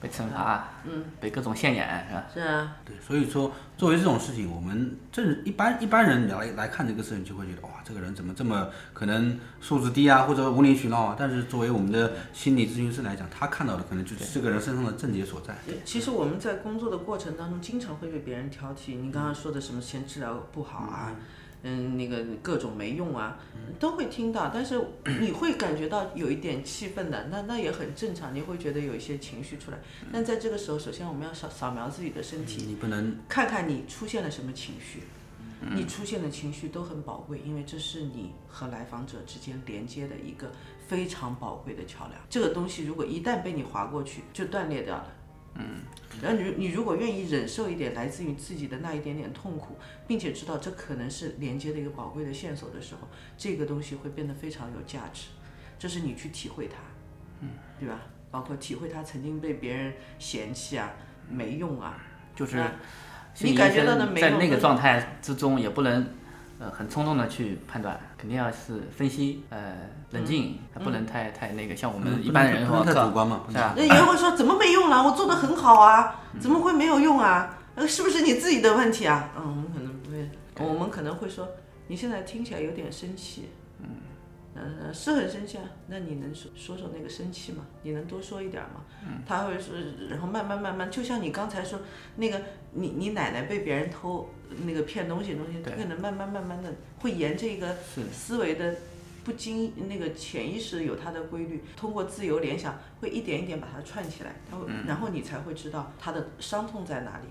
[0.00, 2.24] 被惩罚，嗯，被各种现眼，是吧？
[2.32, 11.16] 是啊，对，所以说作为这种事情，我们正一般一般人来来看这个事情，就会觉得哇，这个人怎么这么可能素质低啊，或者无理取闹啊？
[11.18, 15.54] 但是作为我们的心理咨询师来讲，他看到的可能就是这个人身上的症结所在。
[15.84, 18.96] 其实我们在工作的过程当中，经常会被别人挑剔。
[18.96, 21.16] 你刚刚说的什么先治疗不好啊，嗯，
[21.62, 23.38] 那个各种没用啊，
[23.78, 24.50] 都会听到。
[24.52, 24.80] 但是
[25.20, 29.78] 你会感觉到有一点气愤的，那那也很正常，你会觉得有一些情绪出来。
[30.12, 35.02] 但在这个时候，首先我们要扫扫描自己的身体，你不能看看你出现了什么情绪。
[35.74, 40.50] 你出现的情绪都很宝贵，因为这是你和来访者之间连接的一个
[40.88, 42.18] 非常宝贵的桥梁。
[42.30, 45.12] 这个东西如果一旦被你划过去，就断裂掉了。
[45.54, 45.82] 嗯，
[46.22, 55.28] 然后你你如果愿意忍受一点来自于自己的那一点点痛苦，并且知道这可能是连接的一个宝贵的线索的时候，这个东西会变得非常有价值。
[55.78, 56.76] 这是你去体会它，
[57.40, 58.00] 嗯，对吧？
[58.30, 60.92] 包括体会他曾经被别人嫌弃啊、
[61.28, 61.98] 没用啊，
[62.32, 62.62] 就是
[63.40, 66.14] 你感觉到的生在那个状态之中，也不能
[66.60, 69.74] 呃很冲动的去判断，肯定要是分析，呃，
[70.12, 73.74] 冷静，还不能太太那个像我们嗯一般人说不能太主观嘛是吧？
[73.76, 75.02] 那有人会说怎么没用了？
[75.02, 77.58] 我做的很好啊，怎么会没有用啊？
[77.74, 79.30] 呃，是不是你自己的问题啊？
[79.36, 81.48] 嗯，我们可能不会，我们可能会说
[81.86, 83.48] 你现在听起来有点生气，
[83.80, 83.88] 嗯，
[84.54, 85.64] 呃，是很生气啊。
[85.88, 87.64] 那你能说说说那个生气吗？
[87.82, 88.84] 你能多说一点吗？
[89.06, 89.74] 嗯他会说，
[90.08, 91.80] 然后慢慢慢慢，就像你刚才说
[92.16, 92.40] 那个，
[92.72, 94.28] 你你奶奶被别人偷
[94.64, 97.74] 那个骗东西东西，他可能慢慢慢慢的会沿这个
[98.12, 98.74] 思维的
[99.24, 107.26] 不经那个潜意识有它的规律，通过自由联想会一点一点把它串起来，他会，嗯然后你才会知道他的伤痛在哪里。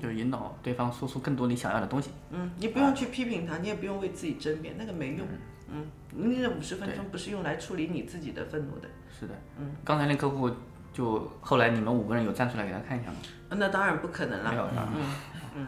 [0.00, 2.10] 就是引导对方说出更多你想要的东西。
[2.30, 5.26] 嗯，你不用去批评他，你也不用为自己争辩，那个没用。
[5.66, 8.88] 嗯，你那五十分钟不是用来处理你自己的愤怒的。
[9.18, 10.50] 是的，嗯，刚才那客户
[10.92, 13.16] 就后来你们五个人有站出来给他看一下吗？
[13.50, 14.50] 那当然不可能了。
[14.50, 15.04] 没有是吧嗯
[15.56, 15.66] 嗯。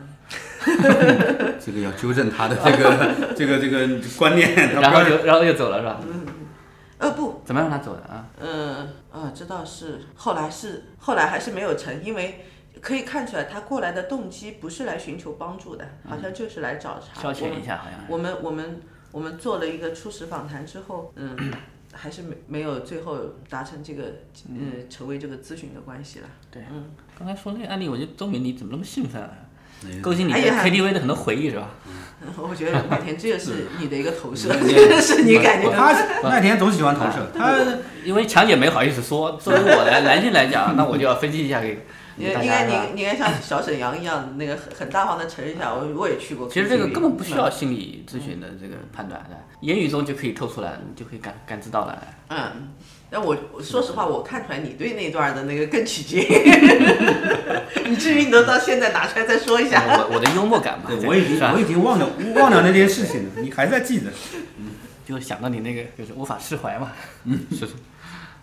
[1.58, 6.00] 这个要纠正他的这个 这个这个观念， 然后就然后就走了是吧？
[6.06, 6.26] 嗯，
[6.98, 8.26] 呃不，怎么让他走的啊？
[8.38, 12.44] 嗯啊，这倒是，后来是后来还是没有成，因为
[12.80, 17.20] 可以看出来他过来的动机不是来寻求帮助的，好像就是来找茬。
[17.20, 18.80] 消遣一下好像我们我们
[19.12, 21.36] 我们做了一个初始访谈之后，嗯，
[21.92, 23.18] 还是没没有最后
[23.48, 24.04] 达成这个
[24.48, 26.26] 嗯成为这个咨询的关系了。
[26.50, 29.30] 对，嗯，刚才说那个案例，我觉得周敏你怎么那么兴奋啊？
[30.02, 31.70] 勾起你 KTV 的很多回忆是吧？
[32.36, 34.68] 我觉得麦田这个是你的一个投射，嗯
[35.00, 35.90] 是你感觉他
[36.22, 37.56] 麦田总喜欢投射，他
[38.04, 41.86] 因为强姐没好意思说，作为我来男性来讲，那我就要分析一下给
[42.22, 46.48] 应该你你应该像小沈阳一样，那个很很大方的承认一下，我我也去过。
[46.48, 52.02] 其实这个根本不需要心理咨询的这个判断的，言语中就可以透出来，你就可以感感知到了。
[52.28, 52.68] 嗯，
[53.10, 56.20] 但我我说实话，我看出来你对那段的那个更起劲，
[57.90, 59.82] 以至于你都到现在拿出来再说一下。
[59.86, 64.06] 我我的幽默感嘛，我已经我已经忘了忘了那件事情了，你还在记着。
[65.06, 66.92] 就想到你那个就是无法释怀嘛。
[67.24, 67.66] 嗯，是。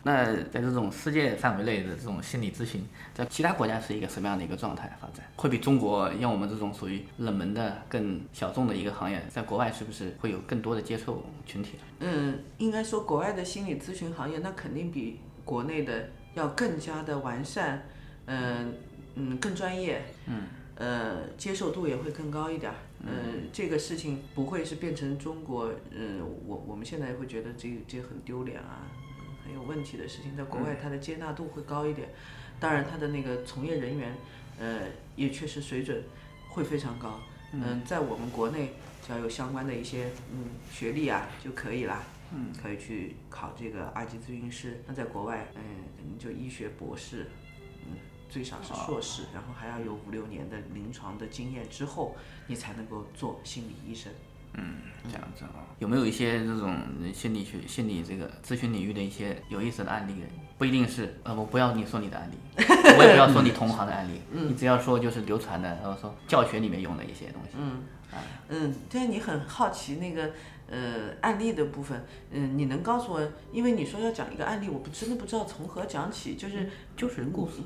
[0.04, 2.82] 那在这种世界范围内的这种心理咨询，
[3.14, 5.26] 在其他国家是一个什么样的一个状态发展？
[5.36, 11.74] 会比中国像我们这种属于冷门的、更小众的一个行业，在国外是不是会有更多的接受群体？
[12.00, 17.84] 嗯，应该说国外的心理咨询行业，那肯定比国内的要更加的完善，
[18.26, 18.74] 嗯
[19.16, 20.44] 嗯，更专业，嗯，
[20.76, 22.78] 呃，接受度也会更高一点儿。
[23.00, 28.88] 嗯，这个事情不会是变成中国，嗯，我我们现在会觉得这这很丢脸啊，
[29.48, 32.10] 很有问题的事情，在国外它的接纳度会高一点，
[32.60, 34.14] 当然它的那个从业人员，
[34.60, 34.82] 呃，
[35.16, 36.04] 也确实水准
[36.50, 37.22] 会非常高。
[37.54, 42.04] 嗯，在我们国内只要有相关的一些嗯学历啊就可以啦。
[42.34, 44.84] 嗯，可以去考这个二级咨询师。
[44.86, 45.62] 那在国外，嗯，
[46.04, 47.28] 你就医学博士，
[47.86, 47.96] 嗯，
[48.28, 54.12] 最少是硕士，然后还要有五六年的临床的经验之后，你才能够做心理医生。
[54.58, 54.76] 嗯，
[55.10, 56.76] 这样子啊，有没有一些这种
[57.14, 60.14] 心理学、心理这个咨询领域的一些有意思的案例？
[60.58, 62.36] 不一定是，呃，我不要你说你的案例，
[62.98, 67.52] 我也不要说你同行的案例，嗯你只要说就是流传的，然后说教学里面用的一些东西。
[67.60, 67.84] 嗯，
[68.50, 70.32] 嗯，对你很好奇那个
[70.68, 73.22] 呃案例的部分，嗯，你能告诉我？
[73.52, 77.58] 因为你说要讲一个案例，我不真的不知道从何讲起，就是就是人故事。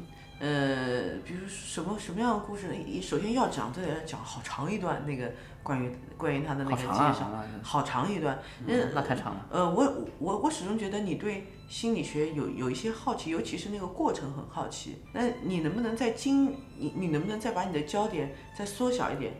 [0.41, 2.73] 呃，比如什么什么样的故事呢？
[2.73, 8.39] 一首先要讲，这要讲好长一段那个关于关于他的那个介好长啊绍，啊好长一段。
[8.65, 14.97] 嗯那太长了呃，我我我始终觉得你对心理学有有一些好奇，尤其是那个过程很好奇。
[15.13, 19.33] 那你能不能再精，你你能不能再把你的焦点再缩小一点，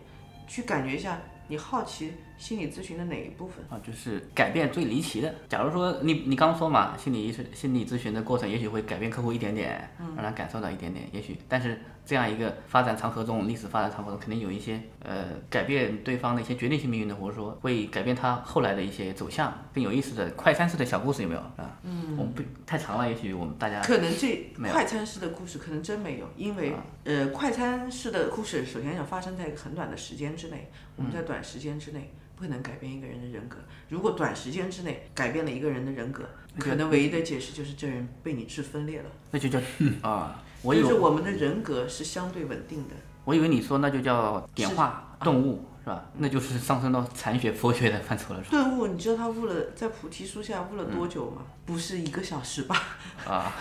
[0.48, 3.64] 去感觉一下你好奇心理咨询的哪一部分？
[3.70, 5.34] 啊，就是改变最离奇的。
[5.48, 21.80] 假如说你你刚说嘛，心理医生心理咨询的过程，也许会改变客户一点点，嗯让他感受到一点点，也许，但是这样一个发展长河中，历史发展长河中，肯定有一些呃改变对方的一些决定性命运的，或者说会改变他后来的一些走向，更有意思的快餐式的小故事有没有啊？
[21.84, 33.58] 嗯我们不太长了，也许我们大家可能这快餐式的故事可能真没有，因为、呃，快餐式的故事首先要发生在一个很短的时间之内，我们在短时间之内不可能改变一个人的人格。
[33.88, 36.24] 如果短时间之内改变了一个人的人格，
[36.58, 39.10] 可能唯一的解释就是这人被你治分裂了。
[39.32, 39.60] 那就叫
[40.02, 42.96] 啊，为就是我们的人格是相对稳定的。
[43.24, 46.06] 我以为你说那就叫点化顿悟是吧？
[46.18, 48.52] 那就是上升到禅学佛学的范畴了是吧？
[48.52, 51.44] 顿悟，你知道他悟了在菩提树下悟了多久吗？
[51.66, 52.76] 不是一个小时吧？
[53.28, 53.54] 啊，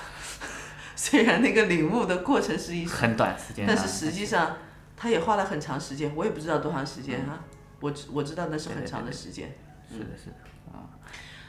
[0.96, 4.56] 虽然那个领悟的过程是一很短时间啊但是实际上
[4.96, 7.40] 他也花了很长时间，我也不知道多长时间哈、
[7.80, 9.54] 我知我知道那是很长的时间。
[9.90, 10.49] 是的，是的，啊，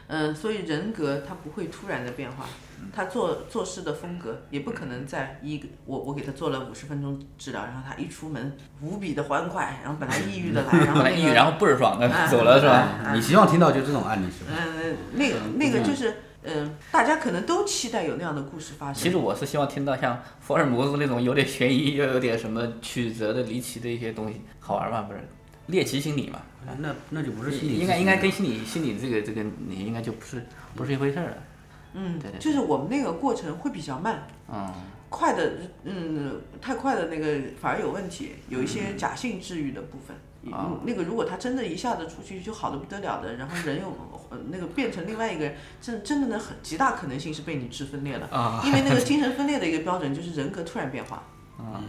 [0.08, 2.46] 嗯，所以人格它不会突然的变化，
[2.80, 12.88] 嗯他做做事的风格也不可能在一个我我给他做了五十分钟治疗，然后他一出门无比的欢快，然后本来抑郁的来，然后、那个、本来抑郁，然后倍儿爽走了是吧？
[13.06, 14.52] 哎你希望听到就这种案例是吧？
[14.58, 18.96] 嗯，那个那个就是嗯，大家可能都期待有那样的故事发生。
[18.96, 25.04] 其实我是希望听到像福尔摩斯那种有点悬疑又有点什么曲折的离奇的一些东西，好玩吗？
[25.04, 25.20] 不是
[25.72, 26.40] 猎奇心理嘛？
[26.80, 31.38] 那那就不是心理应该应该跟心理心理这个这个你应该就不是不是一回事儿了。
[31.94, 34.72] 嗯对对，就是我们那个过程会比较慢，嗯，
[35.10, 35.54] 快的，
[35.84, 40.16] 嗯，太快的那个反而有问题，有一嗯些假性治愈的部分。
[40.86, 43.88] 那个如果他真的一下子出去就好的不得了的，然后人又
[44.30, 51.24] 呃那个变成另外一个人，真真的呢很极大可能性是被你治分裂了，啊因为那个 精神分裂的一个标准就是人格突然变化。
[51.60, 51.84] 嗯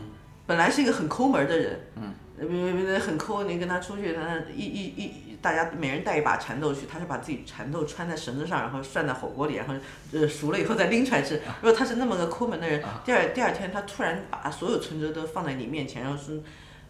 [0.46, 4.20] 本来是一个很抠门的人，嗯，别别别很抠，你跟他出去，他
[4.54, 9.74] 一一一大家每人带一把蚕豆去，他是把自己蚕豆穿在绳子上，然后涮在火锅里，然后
[10.12, 11.40] 呃熟了以后再拎出来吃。
[11.60, 16.36] 如果他是那么个抠门的人，第二第二天他突然把所有存折都放在你面前，然后说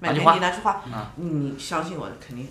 [0.01, 2.47] 买给你拿去花啊，你相信我，肯定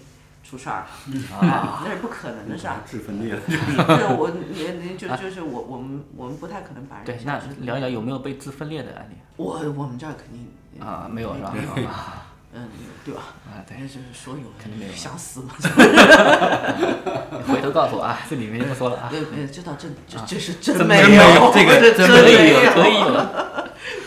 [0.51, 0.83] 出事儿，
[1.41, 2.75] 啊那是不可能的事儿。
[2.85, 3.39] 治分裂了。
[3.47, 9.15] 对，我你你就就是我我们我们不太可能把人对，那聊一聊有没有被自分裂的案例？
[9.37, 10.45] 我我们这儿肯定
[10.85, 11.53] 啊，没有是吧？
[11.55, 12.67] 没有啊嗯，
[13.05, 13.21] 对吧？
[13.47, 15.53] 啊，对，就是说有肯定没有想死嘛。
[15.61, 19.07] 你回头告诉我啊，这里面就不说了啊。
[19.09, 23.13] 对，对，这倒真这啊这是真真没没有这个这真真没有有，可以有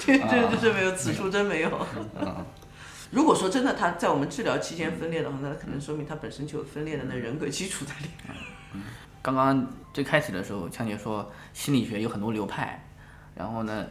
[0.04, 1.70] 这啊这这真没有，此处真没有。
[2.20, 2.44] 嗯
[3.10, 8.82] 如果说真的他在我们治疗期间分裂的话，那可能说明他本身就有分裂的那人格基础在里面。
[9.22, 12.86] 刚刚最开始的时候，强姐说心理学有很多流派，
[13.34, 13.86] 然后呢，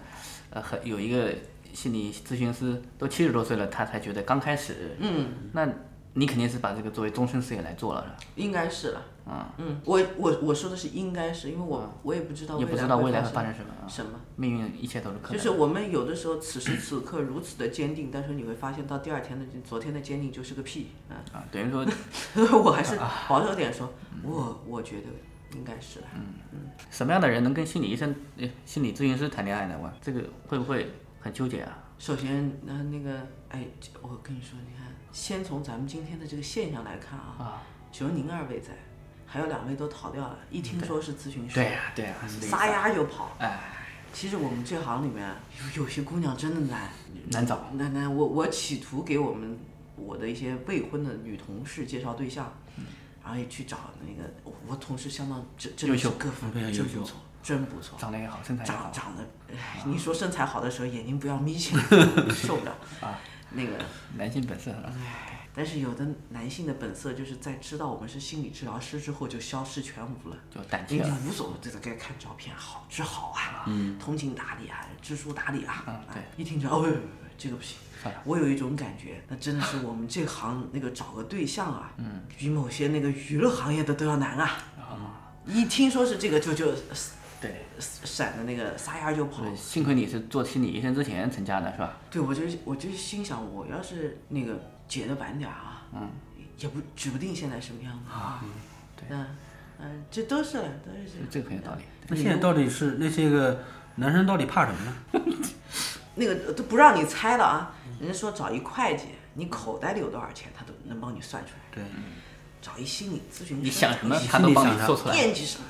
[0.50, 1.34] 呃，很有一个
[1.74, 4.96] 心理咨询师都七十多岁了，他才觉得刚开始。
[5.00, 5.68] 嗯，那
[6.14, 8.16] 你肯定是把这个作为终身事业来做了，是吧？
[8.36, 9.02] 应该是了。
[9.26, 14.20] 啊，嗯，我我我说的是应该是，因为我我也不知道也未来不知道未来会会发生什么啊什么。
[14.36, 15.38] 命运一切都是可能。
[15.38, 21.16] 就是我们有的时候此时此刻如此的坚定，但是你会发现到第二天的昨天的坚定就是个屁，嗯。
[21.32, 21.86] 啊，等于说，
[22.60, 23.00] 我还是
[23.30, 23.90] 保守点说，
[24.24, 25.08] 我我觉得
[25.58, 26.08] 应该是吧。
[26.16, 26.22] 嗯
[26.90, 29.80] 什么样的人能跟心理医生、呃心理咨询师谈恋爱呢？
[29.82, 31.78] 我这个会不会很纠结啊？
[31.98, 33.66] 首先，那那个，哎，
[34.02, 34.83] 我跟你说，你看，
[35.14, 38.70] 先从咱们今天的这个现象来看啊，只有您二位在，
[39.28, 40.38] 还有两位都逃掉了。
[40.50, 43.30] 一听说是咨询师，对呀对呀撒丫就跑。
[43.38, 43.60] 哎，
[44.12, 45.32] 其实我们这行里面
[45.76, 46.90] 有有些姑娘真的难
[47.30, 47.70] 难找。
[47.74, 49.58] 难难我我企图给我们
[49.96, 52.52] 我的一些未婚的女同事介绍对象，
[53.24, 58.94] 然后也去找那个我我同事相当真真的是优秀各方非常优秀面真不错，真不错，长得也好，身材也好长。
[58.94, 61.84] 长得，哎你说身材好的时候眼睛不要眯起来，
[62.34, 63.20] 受不了啊。
[63.54, 63.74] 那个。
[64.18, 65.40] 男性本色唉。
[65.56, 71.18] 但是有的男性的本色就是在知道我们是心理治疗师之后就消失全无了，就胆怯了。
[71.28, 73.98] 无所谓，这个该看照片好之好啊，嗯。
[74.00, 76.24] 通情达理啊，知书达理啊，嗯对。
[76.36, 76.98] 一听着哦，不不不
[77.38, 77.78] 这个不行。
[78.26, 82.22] 我有一种感觉，那真的是我们这行那个找个对象啊， 嗯。
[82.36, 84.58] 比某些那个娱乐行业的都要难啊。
[85.46, 86.74] 一听说是这个就就
[87.44, 89.44] 对闪的那个撒丫就跑。
[89.54, 91.98] 幸亏你是做心理医生之前成家的，是吧？
[92.10, 96.10] 对，我就我就心想，我要是那个结的晚点啊，嗯，
[96.58, 98.42] 也不指不定现在什么样子啊。
[98.96, 99.28] 对，嗯
[99.80, 101.84] 嗯，这都是，都是这个很有道理。
[102.08, 103.62] 那现在到底是那些个
[103.96, 105.26] 男生到底怕什么呢？
[106.16, 107.76] 那个都不让你猜了啊。
[108.00, 111.76] 人家说找一会计，你口袋里有多少钱，他都能帮你算出来。
[111.76, 111.84] 对，
[112.62, 115.66] 找一心理咨询师，你想什么他都帮你做出来惦记什么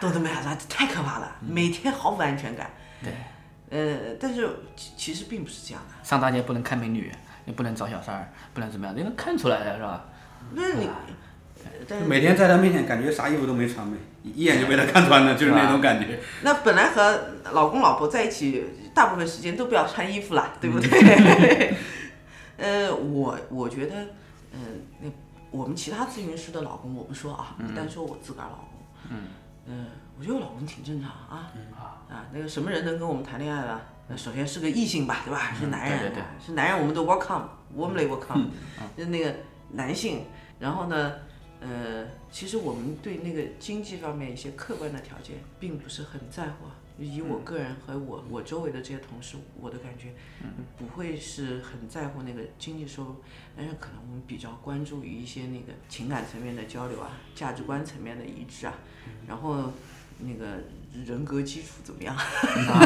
[0.00, 2.70] 都他妈啥，太可怕了，每天毫无安全感。
[3.02, 3.12] 对，
[3.70, 6.04] 呃，但是其其实并不是这样的。
[6.04, 7.12] 上大街不能看美女，
[7.44, 10.04] 也不能找小三儿，不能怎么样，你能看出来的是吧？
[10.52, 10.88] 那你，
[11.86, 16.18] 但是每天在他面前感觉啥衣服都没穿呗，一眼就被他看穿了，就是那种感觉。
[16.42, 17.20] 那本来和
[17.52, 18.64] 老公老婆在一起，
[18.94, 21.74] 大部分时间都不要穿衣服了，对不对？
[22.56, 23.94] 呃，我我觉得，
[24.52, 24.58] 嗯、
[25.00, 25.08] 那
[25.50, 29.28] 我们其他咨询师的老公，我不说啊，嗯单说我自个儿老公，嗯，
[29.68, 29.86] 嗯、
[30.18, 31.52] 我觉得我老公挺正常啊，
[32.08, 33.82] 啊，那个什么人能跟我们谈恋爱了？
[34.08, 35.52] 那首先是个异性吧，对吧？
[35.52, 38.46] 是男人，对是男人，我们都 welcome，warmly welcome，
[38.96, 39.34] 就那个
[39.72, 40.24] 男性，
[40.58, 41.12] 然后呢，
[41.60, 46.72] 呃，其实我们对那个经济方面一些客观的条件并不是很在乎啊。
[46.98, 50.12] 以我个人和我我周围的这些同事，我的感觉
[50.76, 53.16] 不会是很在乎那个经济收入，
[53.56, 58.74] 但是可能我们比较关注于一些那个情感层面的交流啊，价值观层面的一致啊，
[59.26, 59.72] 然后
[60.18, 60.58] 那个
[61.06, 62.16] 人格基础怎么样？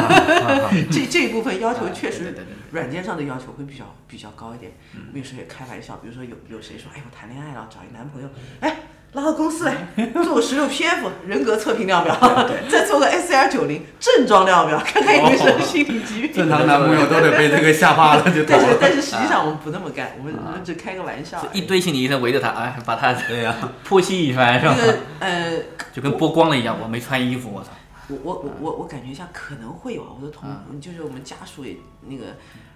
[0.91, 2.35] 这这一部分要求确实，
[2.71, 4.71] 软件上的要求会比较比较高一点。
[4.93, 8.77] 我们有时候也开玩笑，比如说有有谁说，哎，我谈恋爱了，找一男朋友，哎。
[9.13, 9.75] 拉到公司来
[10.23, 12.15] 做个十六 PF 人格测评量表，
[12.69, 16.33] 再做个 SCR 九零症状量表，看看有没有什么心理疾病。
[16.33, 21.45] 正常男朋友都得被这个吓怕了，就 但是但是实际上我们不那么干，我们我们只开个玩笑。
[21.53, 23.55] 一堆心理医生围着他，哎，把他这样
[23.87, 24.75] 剖析一番是吧？
[24.77, 25.51] 那个呃，
[25.93, 27.69] 就跟剥光了一样，我没穿衣服，我操！
[28.09, 30.49] 我我我我我感觉一下可能会有啊，我的同
[30.81, 32.25] 就是我们家属也那个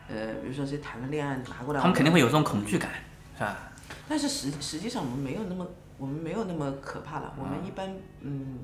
[0.08, 2.92] 呃，比如说谁谈了恋爱拿过来，他们肯定会有这种恐惧感，
[3.36, 3.58] 是吧？
[4.08, 5.66] 但是实实际上我们没有那么
[5.98, 8.60] 我们没有那么可怕了，我们一般嗯。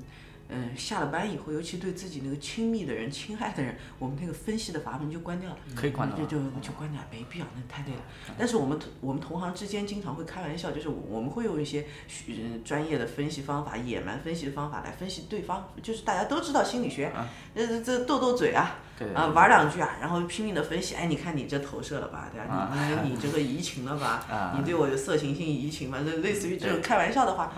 [0.48, 8.02] 嗯，下了班以后，尤其对自己那个亲密的人、亲爱的人，我们那个分析的阀门就关掉了，可以关掉就就就关掉，没必要，那太累了。
[8.38, 11.86] 但是我们我们同行之间经常会开玩笑，就是我们会用一些
[12.28, 12.34] 呃
[12.64, 17.10] 专业的分析方法、野蛮分析的方法来分析对方，就是大家都知道心理学，
[17.54, 18.76] 这这斗斗嘴啊，
[19.14, 22.70] 啊玩两句啊，然后拼命的分析，哎，你看你这投射了吧，对吧？
[23.02, 24.54] 你你这个移情了吧？
[24.58, 26.00] 你对我有色情性移情吧？
[26.04, 27.50] 这类似于这种开玩笑的话。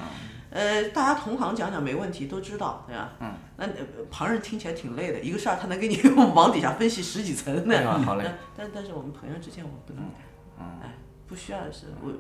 [0.57, 3.13] 呃，大家同行讲讲没问题，都知道，对吧？
[3.21, 3.35] 嗯。
[3.59, 3.67] 那
[4.11, 7.99] 旁人听起来挺累的，一个事儿他能给你往底下分析十几层的。
[8.03, 8.25] 好嘞。
[8.57, 10.13] 但但是我们朋友之间我们不能干，
[10.59, 10.81] 嗯。
[10.83, 10.95] 哎，
[11.27, 12.11] 不需要的是，我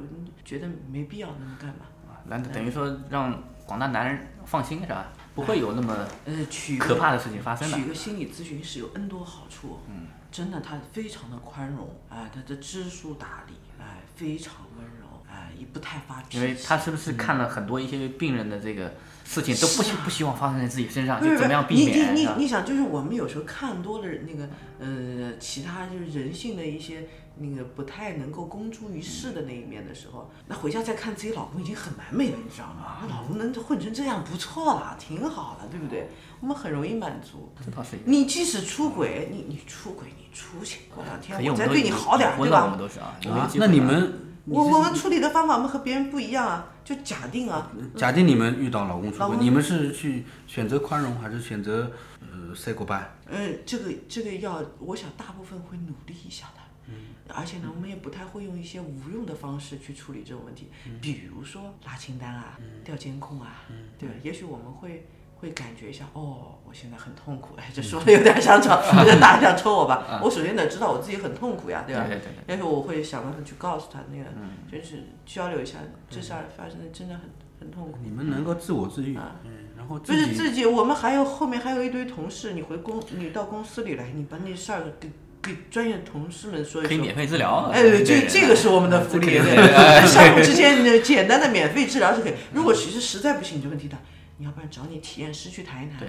[0.45, 1.87] 觉得没必要那么干嘛。
[2.29, 5.07] 那等于说让广大男人放心是吧？
[5.35, 7.77] 不会有那么呃取可怕的事情发生的。
[7.77, 14.96] 娶个心理咨询师有 N 多好处，嗯，真的他非常的宽容，哎，他的知书达理，哎，非常温柔。
[15.37, 16.39] 哎，也不太发脾气。
[16.39, 22.15] 因为他是不是看了很多一些病人的这个事情，都不希不希望发生在自己身上，就怎么样避免？
[22.15, 27.07] 你你你你想，就是我们有时候看多了那个呃其他就是人性的一些
[27.39, 32.83] 那个不太能够公诸于世的那一面的时候，那回家再看自己老公已经很完美了，你知道吗？
[32.85, 36.09] 啊老公能混成这样不错了，挺好的，对不对？
[36.41, 37.53] 我们很容易满足。
[37.65, 37.99] 这倒是。
[38.05, 42.65] 你即使出轨，你你出轨你出去，过两天我再对你好点，对吧？
[42.65, 43.17] 我们都是啊。
[43.31, 44.23] 啊，那你们。
[44.47, 46.73] 我我们处理的方法，我们和别人不一样啊。
[46.85, 51.91] 就假定啊，假定你们遇到老公出轨，你们是去选择宽容，还是选择
[52.21, 53.03] 呃 say goodbye？
[53.27, 56.61] 嗯，这个这个要，我想大部分会努力一下的。
[56.87, 56.95] 嗯。
[57.29, 60.69] 而且呢，我们也不太会用一些无用的方式去处理这种问题，
[61.01, 63.65] 比如说拉清单啊、调监控啊，
[63.99, 64.15] 对吧？
[64.23, 65.09] 也许我们会。
[65.39, 70.21] 会感觉一下，哦，我现在很痛苦，哎，这说的有点像吵，有点大想抽我吧。
[70.25, 72.05] 我首先得知道我自己很痛苦呀，对吧？
[72.09, 72.33] 对对对。
[72.47, 74.25] 但是我会想办法去告诉他，那个
[74.71, 75.79] 就是交流一下，
[76.09, 77.23] 这事儿发生的真的很
[77.61, 77.99] 很痛苦。
[78.03, 79.37] 你们能够自我治愈啊？
[79.45, 85.11] 嗯，然后不是自己，我们还有后面还有一堆同事，你回公，你到公司里来，你把那事儿给
[85.43, 86.89] 给专业同事们说一说。
[86.89, 87.71] 可以免费治疗。
[87.73, 92.33] 哎，这这个是我们的福利，对，相互之间的简单的免费治疗是可以。
[92.55, 93.99] 如果其实实在不行，你就问题大。
[94.39, 96.09] 你要不然找你体验师去谈一谈，对，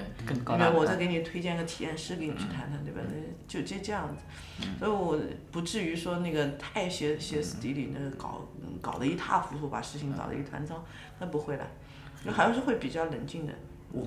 [0.74, 3.02] 我再给你推荐个体验师给你去谈谈，对吧？
[3.08, 3.14] 那
[3.48, 5.18] 就就这样子，所以我
[5.52, 8.46] 不至于说那个太歇歇斯底里，那个搞
[8.82, 10.84] 搞得一塌糊涂，把事情搞得一团糟，
[11.20, 11.66] 那不会的，
[12.26, 13.54] 就还是会比较冷静的。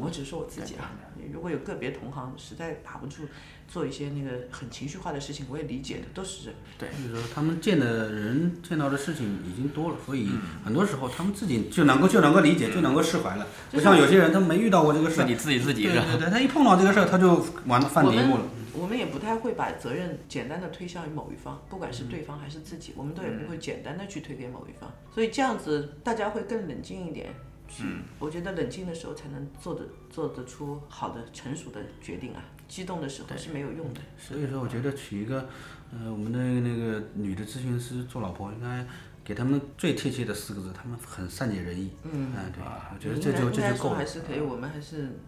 [0.00, 0.92] 我只是说我自己啊，
[1.32, 3.22] 如果有个别同行实在把不住，
[3.66, 6.54] 做一些那个很情绪化的事情，我也理解的，都是人。
[6.78, 10.28] 对，就是说他们见的人见到的事情已经多了，所以
[10.64, 13.46] 很多时候他们自己就能够就能够理解，就能够释怀了。
[13.70, 18.42] 不像有些人，他没遇到过这个事，自己自己自己对对对，他一碰到这个事儿，他就完了犯嘀咕了。
[18.72, 24.90] 我们也不太会把责任简单的推向于某一方，不管是对方还是自己，我们都也不会简单的去推给某一方。
[25.12, 27.34] 所以这样子大家会更冷静一点。
[27.80, 32.42] 嗯，我觉得冷静的时候才能做得做得出好的成熟的决定啊。
[32.68, 34.00] 激动的时候是没有用的。
[34.16, 35.48] 所以说，我觉得娶一个，
[35.92, 38.86] 呃，我们的那个女的咨询师做老婆，应该
[39.24, 41.90] 给他们最贴切的四个字，他们很善解人意。
[42.04, 42.62] 嗯，哎，对，
[42.94, 43.96] 我觉得这就这就够了。
[43.96, 45.18] 还是可以，我们还是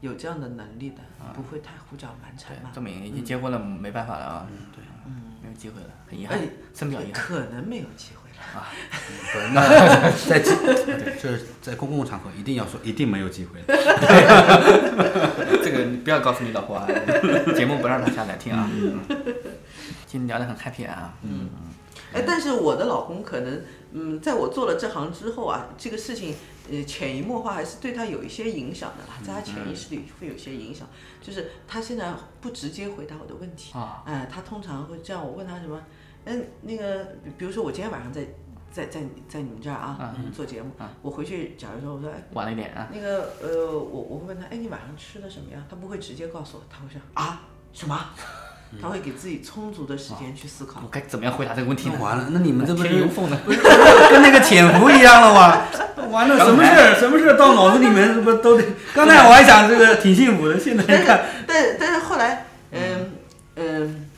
[0.00, 0.96] 有这样的能力的，
[1.32, 2.70] 不会太胡搅蛮缠嘛。
[2.74, 4.48] 证明已经结婚了，没办法了啊。
[4.74, 7.12] 对，嗯，没有机会了，很遗憾哎，深表遗憾。
[7.12, 8.68] 可能没有机会了啊。
[9.32, 9.60] 不是，那
[10.28, 13.60] 在对，这是在公共场合一定要说，一定没有机会。
[15.62, 16.86] 这个你不要告诉你老婆啊，
[17.54, 18.68] 节目不让她下来听啊。
[20.06, 21.14] 今天聊得很 happy 啊。
[21.22, 21.48] 嗯。
[22.12, 23.62] 哎，但是我的老公可能，
[23.92, 26.34] 嗯，在我做了这行之后啊，这个事情，
[26.68, 30.88] 呃，潜移默化还是对他有一些影响的啦，在他潜意识里会有一些影响。
[31.22, 35.80] 就是他现在不直接回答我的问题，啊，哎，他通常会这样，我问他什么，
[36.24, 38.22] 嗯，那个，比比如说我今天晚上在
[38.72, 40.70] 在在在你们这儿啊做节目，
[41.02, 45.64] 我回去，假如说我说，哎，晚了一点啊，那个，呃，我我会问他，哎，你晚上吃的什么呀？
[45.68, 47.42] 他不会直接告诉我，他会说啊
[47.72, 47.98] 什么？
[48.80, 50.80] 他会给自己充足的时间去思考。
[50.80, 51.96] 我该怎么样回答这个问题呢？
[52.00, 53.36] 完了，那你们这不是天有缝的？
[53.38, 53.58] 不是
[54.12, 55.66] 跟那个潜伏一样了吗？
[56.08, 58.64] 完了，什么事儿什么事儿到脑子里面，是不是都得？
[58.94, 61.99] 刚才我还想这个挺幸福的，现在看，但但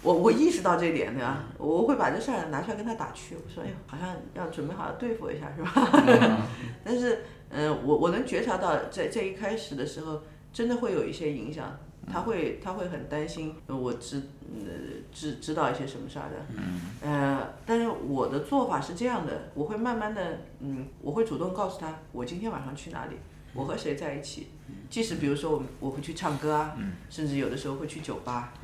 [0.02, 1.44] 我我意识到这一点对吧？
[1.58, 6.46] 我会把这事儿拿出来跟他打趣，我说，哎呦，好像要准备好要对付一下是吧？
[6.84, 10.20] 但是，嗯，我我能觉察到，在在一开始的时候，
[10.52, 11.78] 真的会有一些影响。
[12.12, 14.20] 他会他会很担心，我知
[14.56, 14.66] 呃
[15.12, 23.14] 知知道一些什么事儿的，呃，但是我的做法是这样的，我会慢慢的，嗯，我会主动告诉他，我今天晚上去哪里，
[23.54, 24.48] 我和谁在一起，
[24.88, 26.76] 即使比如说我我会去唱歌啊，
[27.10, 28.54] 甚至有的时候会去酒吧，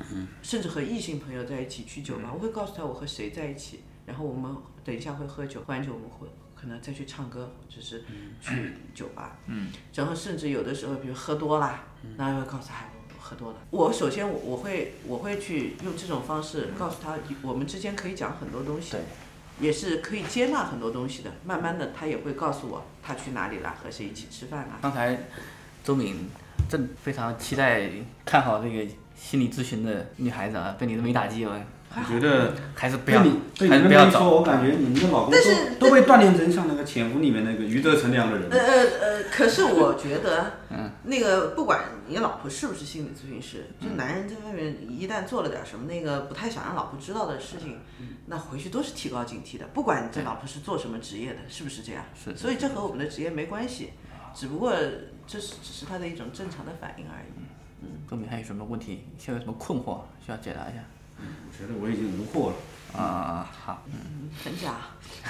[0.41, 8.03] 甚至和异性朋友在一起去酒吧，我会告诉他我和谁在一起，然后我们等一下会喝酒，喝完酒我们会可能再去唱歌，或者是
[8.41, 9.37] 去酒吧，
[9.93, 11.83] 然后甚至有的时候比如喝多啦，
[12.17, 12.85] 那会告诉他。
[13.21, 18.95] 喝多了，我首先我我会我会去用这种方式告诉他，我们之间可以讲很多东西，
[19.59, 21.31] 也是可以接纳很多东西的。
[21.43, 24.79] 慢慢的，他也会告诉我他去哪里了，和谁一起吃饭了。
[24.81, 25.17] 刚才
[25.83, 26.29] 周敏
[26.69, 27.89] 正非常期待
[28.25, 31.59] 看好这个心理咨询的女孩子啊，被你这么一打击，我
[31.95, 38.47] 我觉得还是不要，你对还你是不要说，我感觉你们的老公都都被锻炼成像那个潜伏里面那个余则成那样的人。
[38.51, 47.79] 呃呃呃，可是我觉得， 嗯那个不管你老婆是不是心理咨询师，就男人在外面一旦做了点什么那个不太想让老婆知道的事情，
[48.27, 49.65] 那回去都是提高警惕的。
[49.73, 52.03] 不管你这老婆是做什么职业的，是不是这样？
[52.13, 52.35] 是。
[52.37, 53.93] 所以这和我们的职业没关系，
[54.35, 54.71] 只不过
[55.25, 57.41] 这是只是他的一种正常的反应而已。
[57.81, 59.05] 嗯，周敏还有什么问题？
[59.17, 60.83] 现在有什么困惑需要解答一下？
[61.47, 62.55] 我觉得我已经无惑了。
[62.95, 64.75] 啊，好，嗯，很假。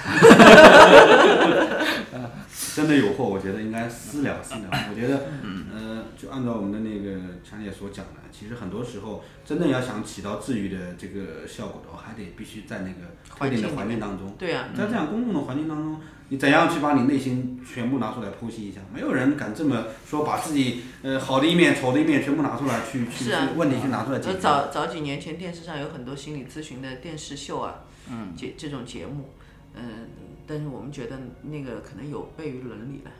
[2.74, 4.62] 真的有货，我觉得应该私聊私聊。
[4.90, 5.26] 我觉得，
[5.74, 14.34] 呃，就按照我们的那个强姐所讲的，其实很多时候，真的要想起到治愈的这个效果的话，还得必须在那个特定的环境当中。
[14.38, 18.80] 对啊、在这样公共的环境当中，你怎样去把你内心全部拿出来剖析一下？
[18.94, 24.32] 没有人敢这么说，把自己呃好的一面、丑的一面全部拿出来去去是啊问题去拿出来解决。
[24.34, 29.30] 呃早早几年前电视上有很多心理咨询的电视秀啊，嗯，节这种节目，
[29.74, 30.08] 嗯、
[30.46, 33.10] 但是我们觉得那个可能有悖于伦理了。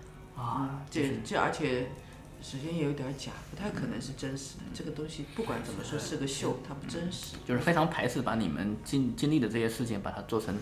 [0.40, 1.88] 啊，这这而且
[2.40, 4.64] 首先也有点假，不太可能是真实的。
[4.72, 7.36] 这个东西不管怎么说是个秀，它不真实。
[7.46, 10.56] 就是非常排斥把你们经经历的这些事情，把它做成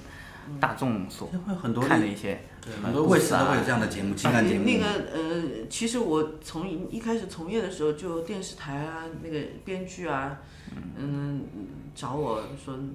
[0.58, 10.40] 大众所会很多看的一些对很多卫视都会有这样的节目情感节目那个呃，其实我从一一开始从业的时候，就电视台啊，那个编剧啊，
[10.96, 11.44] 嗯，
[11.94, 12.94] 找我说、嗯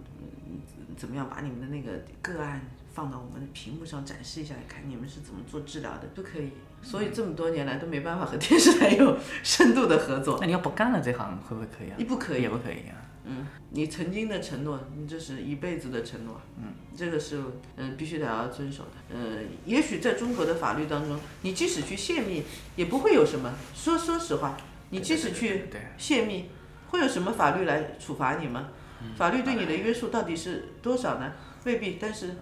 [0.98, 1.91] 怎么样把你们的那个
[2.22, 2.62] 个案
[2.94, 6.52] 放到我们的屏幕上展示一下，看你们是怎么做治疗的，都可以。
[6.82, 10.38] 所以这么多年来都没办法和电视台有深度的合作。
[10.41, 11.96] 那你要不干了这行，会不会可以啊？
[11.98, 13.00] 你不可以也不可以啊。
[13.26, 17.41] 嗯，你曾经的承诺，你这是一辈子的承诺，嗯，这个是
[17.78, 19.16] 嗯必须得要遵守的。
[19.18, 22.44] 呃，也许在中国的法律当中，你即使去泄密，
[22.76, 23.54] 也不会有什么。
[23.74, 24.58] 说说实话，
[24.89, 26.50] 你即使去泄密，
[26.89, 28.68] 会有什么法律来处罚你吗？
[29.16, 31.34] 法律对你的约束到底是多少呢？
[31.66, 31.97] 未必。
[31.99, 32.36] 但是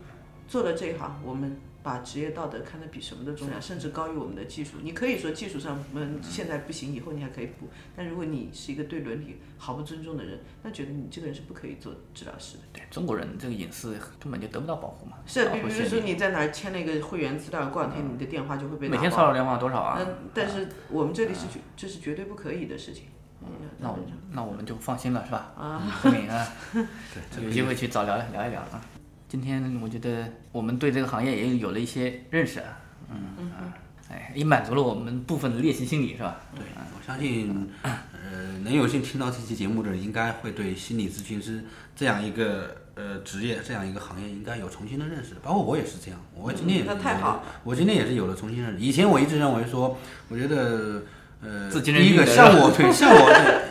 [0.48, 4.78] 做了这一行，我们把职业道德看得比什么都重要，甚至高于我们的技术。
[4.84, 7.68] 你可以说技术上我们现在不行，以后你还可以补。
[7.96, 12.64] 但如果你是一个对伦理毫不尊重的人，那觉得你这个人是不可以做治疗师的。
[12.74, 15.18] 对中国人这个隐私根本就得不到保护嘛。
[15.26, 23.06] 是，包比比如说你在哪儿签了一个会员资料，过两天你的电话就会被每天骚扰电话多少啊嗯，但是我们这里是绝，这是绝对不可以的事情。
[23.44, 23.48] 嗯
[23.80, 23.98] 那我
[24.32, 25.52] 那我们就放心了，是吧？
[25.58, 28.82] 啊周敏啊， 对有机会去找聊聊一聊啊。
[29.28, 32.78] 今天我觉得我们对这个行业也有了一些认识啊，
[33.10, 33.74] 嗯啊，
[34.10, 36.40] 哎，也满足了我们部分的猎奇心理，是吧？
[36.56, 41.64] 对，我相信，呃呃，能有幸听到这期节目的人，应该会对心理咨询师
[41.96, 45.36] 这样一个呃职业、这样一个行业，应该有重新的认识。
[45.42, 48.80] 包括我也是这样，我今天也是、嗯那太好了我今天也是有了重新认识。
[48.80, 51.02] 以前我一直认为说，我觉得
[51.44, 53.62] 呃，自第一个精神病的像我 对像我的。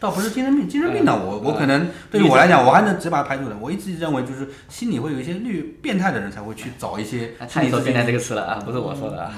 [0.00, 3.56] 倒不是精神病，精神病呢，我我可能对于我来讲，我还能直接把它排除的。
[3.60, 9.30] 我一直认为，就是心里会有一些绿变态的人才会去找一些他心理咨询也说变态这个词了啊，不是我说的啊。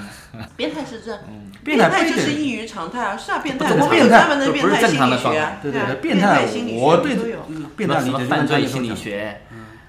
[0.55, 1.17] 变态是这，
[1.65, 7.39] 变变态就是异于常态啊，是啊，变态不的，变态他们的不是变态心正常的学对对对，变变态心理学我对都有。
[7.75, 9.41] 变态理解什么犯罪心理学。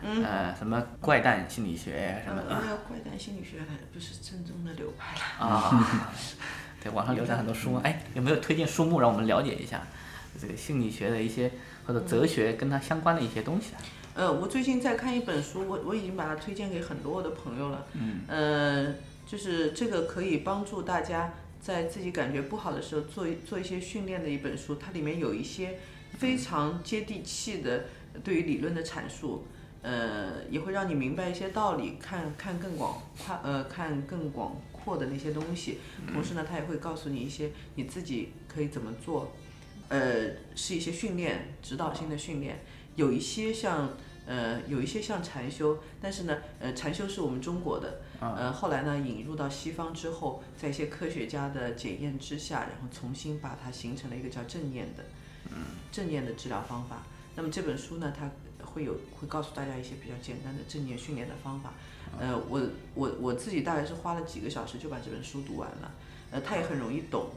[0.02, 2.56] 嗯呃，什么怪诞心理学什么的那
[2.88, 5.46] 怪诞心理学还不是正宗的流派了。
[5.48, 6.10] 啊。
[6.84, 9.82] 对，网上流传很多书，哎，有没有推荐书目让我们了解一下
[10.38, 11.50] 这个心理学的一些
[11.86, 13.80] 或者哲学跟它相关的一些东西啊？
[14.12, 17.86] 呃，我最近在看一本书，我我已经把它推荐给很多我的朋友了。
[17.94, 18.20] 嗯。
[18.28, 18.94] 呃，
[19.26, 25.78] 就是这个可以帮助大家在自己感觉不好的时候做一做一些训练的一本书，它里面有一些
[26.18, 27.84] 非常接地气的
[28.22, 29.46] 对于理论的阐述。
[29.82, 35.78] 呃，也会让你明白一些道理，看看更广跨呃看更广阔的那些东西。
[36.12, 39.32] 同时呢，他也会告诉你一些你自己可以怎么做。
[39.88, 42.64] 呃，是一些训练，指导性的训练，
[42.96, 43.90] 有一些像
[44.26, 55.04] 呃，有一些像禅修，但是呢，呃，禅修是我们中国的，呃，后来呢引入到西方之后，在一些科学家的检验之下，然后重新把它形成了一个叫正念的，
[55.92, 57.02] 正念的治疗方法。
[57.36, 58.30] 那么这本书呢，它
[58.64, 61.72] 会有会告诉大家一些比较简单的正念训练的方法。
[62.18, 62.60] 呃，我
[62.94, 65.90] 我我自己大概是花了几个小时就把这本书读完了，
[66.30, 67.30] 呃，他也很容易懂。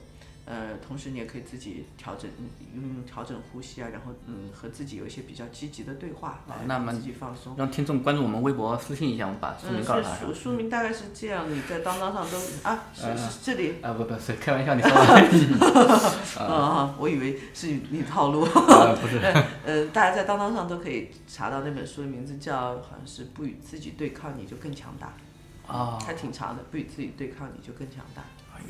[0.49, 2.47] 呃，同时你也可以自己调整，嗯
[2.81, 7.53] 用调整呼吸啊，然后嗯和自己有一些比较积极的对话，来那么让自己放松。
[7.57, 10.15] 让听众关注我们微博私信一下，我们把书嗯，名告诉他。
[10.15, 13.75] 是书书名大概是这样，你在当当上都啊，是是这里。
[13.81, 16.43] 啊不不是开玩笑，你说吧。
[16.45, 18.43] 啊， 我以为是你套路。
[18.43, 19.17] 啊不是
[19.65, 25.13] 呃，大家在当当上都可以查到那本书的名字，叫好像是不与自己对抗，你就更强大。
[25.67, 28.23] 啊还挺长的，不与自己对抗，你就更强大。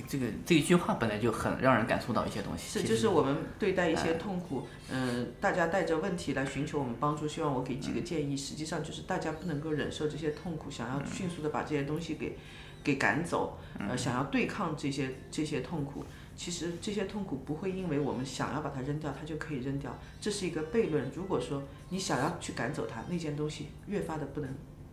[0.08, 2.80] 这个这一句话本来就很让人感受到一些东西。
[2.80, 8.36] 是，就是我们对待一些哎痛苦，嗯、大家带着问题来寻求我们帮助，希望我给几个建议。
[8.36, 12.38] 实际上就是大家不能够忍受这些痛苦，想要迅速的把这些东西给
[12.84, 16.04] 给赶走，呃，想要对抗这些这些痛苦。
[16.36, 21.10] 其实这些痛苦不会因为我们想要把它扔掉，它就可以扔掉，这是一个悖论。
[21.16, 24.50] 如果说你想要去赶走它，那件东西越发的不能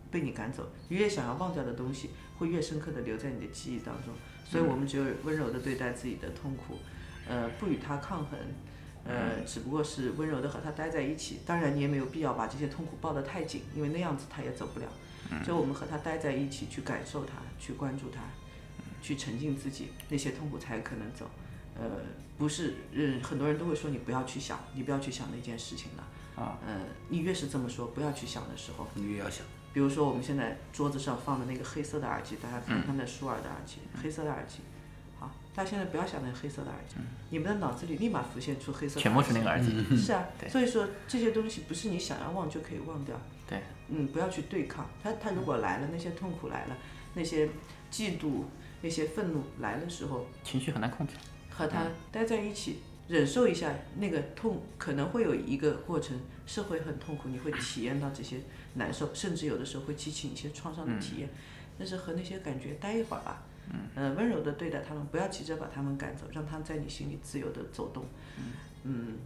[0.09, 4.11] 被你赶走，你越想要忘掉的东西，会越深刻的留在你的记忆当中。
[4.45, 6.77] 所以我们只有温柔的对待自己的痛苦，
[7.27, 8.39] 呃，不与他抗衡，
[9.03, 11.39] 呃，只不过是温柔的和他待在一起。
[11.45, 14.85] 当然，你也没有必要把这些痛苦抱得太紧，因为那样子他也走不了。
[15.43, 18.21] 就我们和他待在一起，去感受他，去关注他，
[19.01, 21.27] 去沉浸自己，那些痛苦才可能走。
[21.77, 21.83] 呃，
[22.37, 26.03] 不是，嗯，很多人都会说你不要去想，你不要去想那件事情了。
[26.35, 26.79] 啊，呃，
[27.09, 29.43] 你越是这么说，不要去想的时候，你越要想。
[29.75, 34.59] 比如说我们现在桌子上放的那个黑色的耳机，大家看那舒尔的耳机，黑色的耳机。
[35.19, 36.95] 好，大家现在不要想那个黑色的耳机，
[37.29, 43.19] 你们的脑子里立马浮现出黑色全部是那个耳机嗯是啊，对所以说这些东西不是你想要忘就可以忘掉。
[43.45, 45.11] 对，嗯，不要去对抗它。
[45.21, 46.77] 它如果来了，那些痛苦来了，
[47.13, 47.45] 那些
[47.91, 48.43] 嫉妒、
[48.81, 51.15] 那些愤怒来的时候，情绪很难控制。
[51.49, 58.37] 和他待在一起，忍受一下那个痛，可能会有一个过程是会很痛苦，你会体验到这些
[58.75, 61.27] 难受，甚至有的时候会激起一些创伤的体验。
[61.77, 63.43] 但是和那些感觉待一会儿吧，
[63.95, 68.05] 嗯、温柔的对待他们，不要急着把他们赶走，让他们在你心里自由的走动，
[68.83, 69.17] 嗯，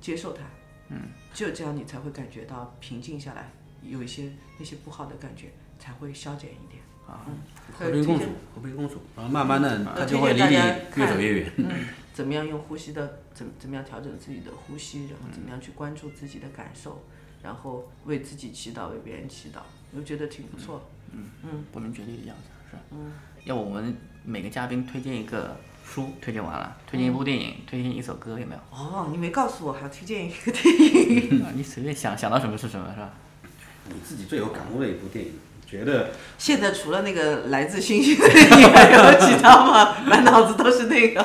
[0.00, 0.44] 接受它，
[0.88, 3.50] 嗯，只有这样你才会感觉到平静下来，
[3.82, 6.82] 有一些那些不好的感觉才会消减一点。
[7.06, 7.34] 啊，嗯，
[7.72, 11.52] 和平共处，和平共处，然后慢慢的，他就会离你越走越远。
[11.56, 11.66] 嗯，
[12.12, 17.02] 怎么样用呼吸的，怎怎么样调整自己的呼吸，然后怎么样去关注自己的感受，
[17.42, 19.60] 然后为自己祈祷，为别人祈祷，
[19.96, 20.82] 我觉得挺不错。
[21.12, 22.82] 嗯嗯，不明觉厉的样子是吧？
[22.90, 23.12] 嗯，
[23.44, 28.60] 要不我们每个嘉宾推荐一个书，推荐完了，推荐一部电影，推荐一首歌，有没有？
[28.70, 31.42] 哦，你没告诉我，还要推荐一个电影。
[31.42, 33.10] 啊 你随便想想到什么是什么，是吧？
[33.88, 35.32] 你自己最有感悟的一部电影，
[35.66, 39.96] 觉得 现在除了那个来自星星的你，还有其他吗？
[40.04, 41.22] 满脑子都是那个。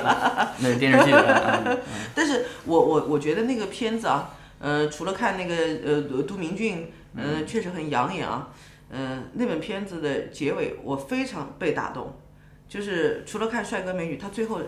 [0.60, 1.12] 那个电视剧
[2.16, 4.30] 但是我我我觉得那个片子啊，
[4.64, 8.48] 呃，除了看那个呃都明俊，呃，确实很养眼啊。
[8.96, 12.14] 嗯、那本片子的结尾我非常被打动，
[12.70, 14.62] 就是除了看帅哥美女，他最后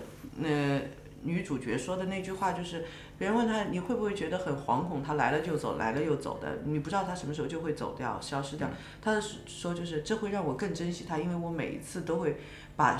[0.43, 0.81] 呃
[1.21, 2.83] 女主角说的那句话就是，
[3.17, 8.67] 别人问他你会不会觉得很惶恐，他来了就走，来了又走的，你不知道他什么时候就会走掉、消失掉。
[9.01, 12.37] 他说就是这会让我更珍惜他，因为我每一次都会
[12.75, 12.99] 把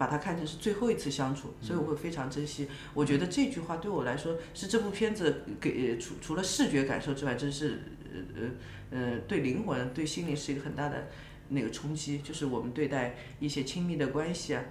[0.00, 2.66] 把它看成是最后一次相处，所以我会非常珍惜。
[2.94, 11.08] 我觉得这句话对我来说是这部片子给除除了视觉感受之外，真是呃呃呃对灵魂、对心灵是一个很大的
[11.50, 12.20] 那个冲击。
[12.20, 14.64] 就是我们对待一些亲密的关系啊，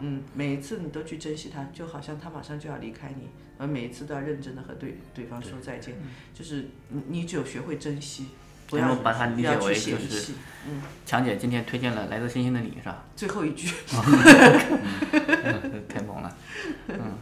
[0.00, 5.94] 嗯，每一次你都去珍惜它，就好像他马上就要离开你，而每一次都要认真的和对对方说再见。
[6.34, 8.26] 就是你你只有学会珍惜。
[8.68, 10.32] 不要把它理解为就是，
[10.66, 13.04] 嗯，强姐今天推荐了《来自星星的你》，是吧？
[13.14, 13.68] 最后一句，
[15.88, 16.36] 太猛了。
[16.88, 17.18] 嗯，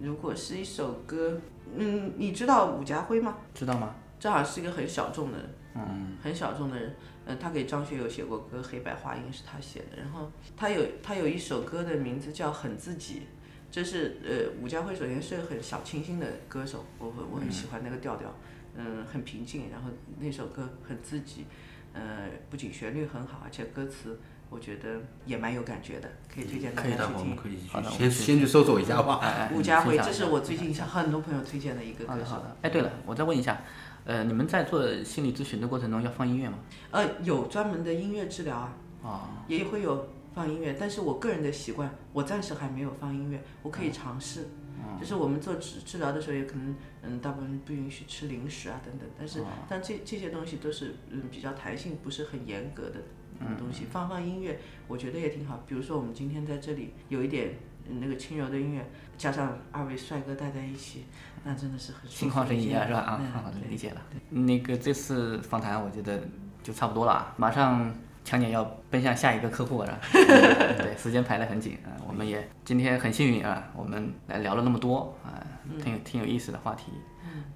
[0.00, 1.40] 如果是一首歌，
[1.76, 3.36] 嗯，你知道伍家辉吗？
[3.54, 3.94] 知道吗？
[4.18, 5.38] 正好是一个很小众的，
[5.74, 6.94] 嗯，很小众的人。
[7.26, 9.96] 呃，他给张学友写过歌，《黑白花音》是他写的。
[9.96, 13.14] 然后他有他有一首歌的名字叫《很自己》，
[13.70, 18.28] 这是呃，伍家辉首先是个很小清新的歌手，我我我很喜欢那个调调。
[18.28, 18.34] 嗯，
[19.10, 21.46] 很平静，然后那首歌很自己，
[21.92, 24.18] 呃，不仅旋律很好，而且歌词
[24.50, 27.06] 我觉得也蛮有感觉的，可以推荐大家去听。
[27.06, 29.48] 可以的，我们可以好的，先先去搜索一下吧。
[29.52, 32.24] 吴家辉，这是我最近向很多朋友推荐的一个歌手。
[32.24, 33.62] 好的，哎，对了，我再问一下，
[34.04, 36.58] 呃，你们在做心理咨询的过程中要放音乐吗？
[36.90, 44.48] 呃，有专门的音乐治疗啊，啊，也会有放音乐，但是我个人的习惯，我暂时还没有放音乐，我可以尝试。
[44.98, 49.08] 就是我们做治治疗的时候，也可能嗯，大部分不允许吃零食啊等等。
[49.18, 53.00] 但是，但这这些东西都是嗯比较弹性，不是很严格的
[53.58, 53.84] 东西。
[53.90, 55.62] 放放音乐，我觉得也挺好。
[55.66, 57.54] 比如说我们今天在这里有一点
[57.88, 58.84] 那个轻柔的音乐，
[59.16, 61.04] 加上二位帅哥待在一起，
[61.44, 63.00] 那真的是很心旷神怡啊，是吧？
[63.00, 64.02] 啊，好的，理解了。
[64.30, 66.22] 那个这次访谈我觉得
[66.62, 67.94] 就差不多了，马上。
[68.24, 71.92] 强姐要奔向下一个客户了， 对，时间排得很紧啊。
[72.06, 75.36] 我们也今天很幸运啊，我们来聊了那么多啊，
[75.82, 76.92] 挺有挺有意思的话题，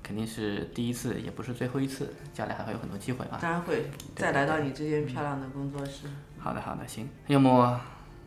[0.02, 3.38] 肯定是第一次，也不是最后一次，将来还会有很多机会啊。
[3.40, 6.06] 当然会再来到你这间漂亮的工作室。
[6.38, 7.80] 好的好的，行，要么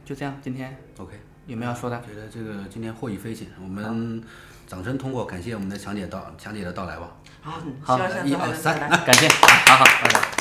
[0.04, 2.02] 就这样，今天 OK，有没有要说的？
[2.02, 4.24] 觉得这个今天获益匪浅，我们
[4.66, 7.12] 掌声通过，感谢我们的强姐到强姐的到来吧。
[7.42, 10.41] 好，好，一二三，感谢，好好，拜拜。